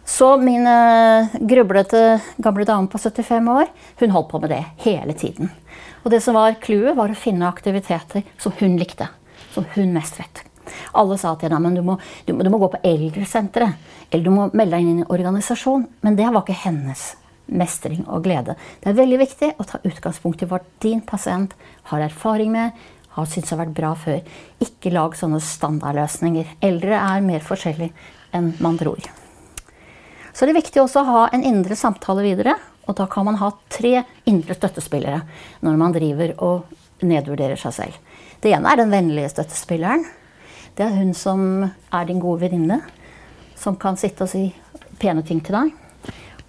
Så 0.06 0.36
min 0.38 0.66
uh, 0.66 1.26
grublete 1.40 2.20
gamle 2.36 2.64
dame 2.64 2.86
på 2.88 2.98
75 2.98 3.48
år 3.50 3.70
hun 3.98 4.12
holdt 4.14 4.28
på 4.30 4.40
med 4.40 4.52
det 4.54 4.62
hele 4.84 5.16
tiden. 5.18 5.50
Og 6.04 6.12
det 6.14 6.20
som 6.22 6.38
var 6.38 6.60
clouet, 6.62 6.94
var 6.94 7.10
å 7.10 7.18
finne 7.18 7.48
aktiviteter 7.48 8.22
som 8.38 8.54
hun 8.60 8.78
likte. 8.78 9.08
Som 9.50 9.66
hun 9.74 9.90
mestret. 9.96 10.44
Alle 10.94 11.18
sa 11.18 11.34
til 11.34 11.50
henne 11.50 11.72
at 11.72 11.78
du 11.78 11.82
må, 11.82 11.98
du, 12.26 12.32
du 12.38 12.50
må 12.52 12.62
gå 12.62 12.70
på 12.70 12.82
eldresenteret. 12.86 13.74
Eller 14.10 14.24
du 14.24 14.30
må 14.30 14.46
melde 14.54 14.76
deg 14.76 14.86
inn 14.86 15.00
i 15.00 15.02
en 15.02 15.10
organisasjon. 15.18 15.88
Men 16.06 16.18
det 16.18 16.30
var 16.30 16.44
ikke 16.44 16.60
hennes 16.62 17.08
mestring 17.46 18.06
og 18.06 18.22
glede. 18.26 18.54
Det 18.82 18.92
er 18.92 19.00
veldig 19.02 19.20
viktig 19.22 19.52
å 19.58 19.66
ta 19.66 19.82
utgangspunkt 19.82 20.42
i 20.42 20.50
hva 20.50 20.62
din 20.82 21.02
pasient 21.06 21.58
har 21.90 22.06
erfaring 22.06 22.54
med, 22.54 22.78
har 23.18 23.30
syntes 23.30 23.54
har 23.54 23.64
vært 23.64 23.76
bra 23.76 23.94
før. 23.98 24.22
Ikke 24.62 24.94
lag 24.94 25.18
sånne 25.18 25.42
standardløsninger. 25.42 26.58
Eldre 26.62 26.98
er 27.02 27.22
mer 27.26 27.46
forskjellig 27.46 27.90
enn 28.36 28.52
man 28.62 28.78
tror. 28.78 29.25
Så 30.36 30.44
det 30.44 30.52
er 30.52 30.60
viktig 30.60 30.82
også 30.82 31.00
å 31.00 31.08
ha 31.08 31.20
en 31.32 31.44
indre 31.48 31.78
samtale 31.78 32.20
videre 32.26 32.58
og 32.86 32.94
da 32.98 33.06
kan 33.10 33.26
man 33.26 33.38
ha 33.40 33.50
tre 33.72 34.02
indre 34.30 34.54
støttespillere 34.54 35.22
når 35.66 35.80
man 35.80 35.94
driver 35.94 36.34
og 36.44 37.06
nedvurderer 37.06 37.58
seg 37.60 37.74
selv. 37.74 37.96
Det 38.40 38.52
ene 38.54 38.70
er 38.70 38.80
den 38.80 38.92
vennlige 38.94 39.32
støttespilleren. 39.34 40.04
Det 40.76 40.86
er 40.86 40.94
hun 40.94 41.12
som 41.16 41.40
er 41.64 42.06
din 42.06 42.22
gode 42.22 42.46
venninne. 42.46 42.78
Som 43.58 43.78
kan 43.80 43.98
sitte 43.98 44.26
og 44.26 44.30
si 44.30 44.50
pene 45.00 45.24
ting 45.26 45.40
til 45.44 45.56
deg. 45.56 45.72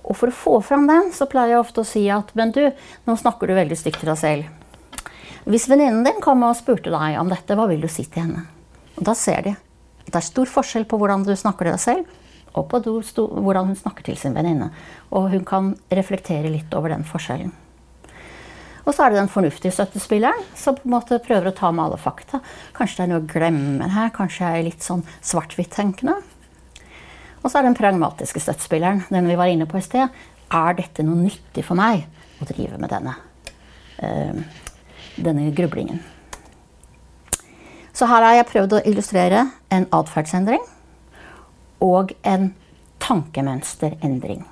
Og 0.07 0.15
for 0.15 0.29
å 0.29 0.35
få 0.35 0.53
fram 0.63 0.85
den, 0.87 1.09
så 1.15 1.27
pleier 1.27 1.55
jeg 1.55 1.63
ofte 1.63 1.83
å 1.83 1.87
si 1.87 2.05
at 2.11 2.29
Men 2.35 2.53
du, 2.55 2.61
nå 3.07 3.15
snakker 3.19 3.47
du 3.47 3.57
veldig 3.57 3.79
stygt 3.79 3.99
til 4.03 4.11
deg 4.11 4.19
selv. 4.19 4.53
Hvis 5.47 5.67
venninnen 5.71 6.03
din 6.03 6.21
kom 6.23 6.43
og 6.43 6.55
spurte 6.59 6.91
deg 6.91 7.17
om 7.19 7.31
dette, 7.31 7.55
hva 7.55 7.67
vil 7.71 7.81
du 7.81 7.89
si 7.91 8.05
til 8.05 8.27
henne? 8.27 8.45
Og 8.99 9.03
da 9.07 9.15
ser 9.15 9.41
de. 9.47 9.55
Det 10.07 10.15
er 10.15 10.27
stor 10.27 10.47
forskjell 10.51 10.85
på 10.87 10.99
hvordan 10.99 11.23
du 11.27 11.33
snakker 11.35 11.67
til 11.67 11.75
deg 11.75 11.83
selv, 11.83 12.17
og 12.57 12.67
på 12.71 12.81
hvordan 12.81 13.71
hun 13.71 13.77
snakker 13.77 14.07
til 14.07 14.17
sin 14.19 14.35
venninne. 14.35 14.71
Og 15.11 15.29
hun 15.33 15.45
kan 15.47 15.71
reflektere 15.93 16.51
litt 16.51 16.73
over 16.77 16.93
den 16.93 17.05
forskjellen. 17.07 17.53
Og 18.87 18.95
så 18.95 19.03
er 19.03 19.11
det 19.11 19.19
den 19.19 19.31
fornuftige 19.31 19.73
støttespilleren 19.75 20.45
som 20.55 20.77
på 20.77 20.87
en 20.87 20.93
måte 20.93 21.19
prøver 21.19 21.49
å 21.49 21.55
ta 21.55 21.73
med 21.75 21.83
alle 21.83 21.99
fakta. 21.99 22.39
Kanskje 22.75 23.01
det 23.01 23.03
er 23.03 23.11
noe 23.11 23.23
å 23.25 23.29
glemme 23.33 23.89
her, 23.91 24.13
kanskje 24.15 24.45
jeg 24.45 24.61
er 24.61 24.67
litt 24.69 24.85
sånn 24.85 25.03
svart-hvitt-tenkende. 25.19 26.15
Og 27.43 27.51
så 27.51 27.59
er 27.59 27.65
det 27.65 27.73
den 27.73 27.79
pragmatiske 27.81 28.41
støttespilleren, 28.43 29.03
den 29.11 29.27
vi 29.27 29.35
var 29.39 29.51
inne 29.51 29.67
på 29.67 29.79
i 29.79 29.83
sted. 29.83 30.15
Er 30.47 30.77
dette 30.79 31.03
noe 31.03 31.19
nyttig 31.19 31.65
for 31.67 31.79
meg 31.79 32.07
å 32.39 32.47
drive 32.47 32.79
med 32.79 32.93
denne, 32.93 33.17
uh, 33.99 34.63
denne 35.19 35.51
grublingen? 35.55 35.99
Så 37.91 38.07
her 38.07 38.23
har 38.23 38.37
jeg 38.37 38.49
prøvd 38.53 38.77
å 38.77 38.83
illustrere 38.87 39.43
en 39.73 39.87
atferdsendring 39.91 40.63
og 41.83 42.13
en 42.27 42.51
tankemønsterendring. 43.03 44.45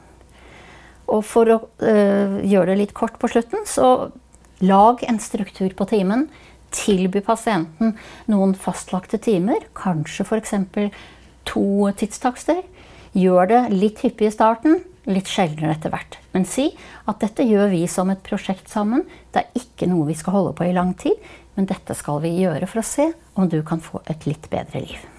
Og 1.11 1.21
for 1.25 1.51
å 1.53 1.57
øh, 1.85 2.39
gjøre 2.45 2.73
det 2.73 2.79
litt 2.79 2.95
kort 2.97 3.19
på 3.21 3.29
slutten, 3.29 3.65
så 3.69 4.09
lag 4.65 5.03
en 5.05 5.21
struktur 5.21 5.69
på 5.77 5.87
timen. 5.89 6.27
Tilby 6.75 7.21
pasienten 7.23 7.93
noen 8.31 8.55
fastlagte 8.59 9.19
timer, 9.21 9.67
kanskje 9.77 10.25
f.eks. 10.25 10.55
to 11.47 11.91
tidstakster. 11.99 12.63
Gjør 13.15 13.51
det 13.51 13.61
litt 13.71 14.01
hyppig 14.03 14.27
i 14.27 14.33
starten, 14.33 14.81
litt 15.07 15.29
sjeldnere 15.31 15.77
etter 15.77 15.93
hvert. 15.93 16.17
Men 16.33 16.47
si 16.49 16.71
at 17.07 17.21
dette 17.21 17.45
gjør 17.47 17.69
vi 17.71 17.85
som 17.87 18.11
et 18.11 18.23
prosjekt 18.25 18.71
sammen. 18.71 19.05
Det 19.31 19.45
er 19.45 19.61
ikke 19.61 19.87
noe 19.91 20.09
vi 20.09 20.17
skal 20.19 20.39
holde 20.39 20.55
på 20.57 20.67
i 20.67 20.75
lang 20.75 20.95
tid, 20.99 21.15
men 21.55 21.69
dette 21.69 21.95
skal 21.95 22.19
vi 22.25 22.35
gjøre 22.41 22.67
for 22.67 22.81
å 22.81 22.87
se 22.87 23.11
om 23.39 23.47
du 23.47 23.61
kan 23.63 23.83
få 23.83 24.03
et 24.11 24.27
litt 24.27 24.49
bedre 24.51 24.83
liv. 24.83 25.14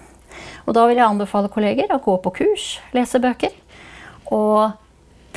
Og 0.67 0.75
da 0.75 0.83
vil 0.89 0.99
jeg 0.99 1.07
anbefale 1.07 1.51
kolleger 1.51 1.93
å 1.95 2.01
gå 2.03 2.17
på 2.23 2.33
kurs, 2.41 2.67
lese 2.95 3.21
bøker 3.23 3.55
og 4.35 4.75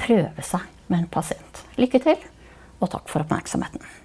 prøve 0.01 0.43
seg 0.43 0.67
med 0.91 1.05
en 1.05 1.11
pasient. 1.13 1.65
Lykke 1.79 2.03
til, 2.03 2.19
og 2.83 2.91
takk 2.91 3.07
for 3.13 3.23
oppmerksomheten. 3.23 4.00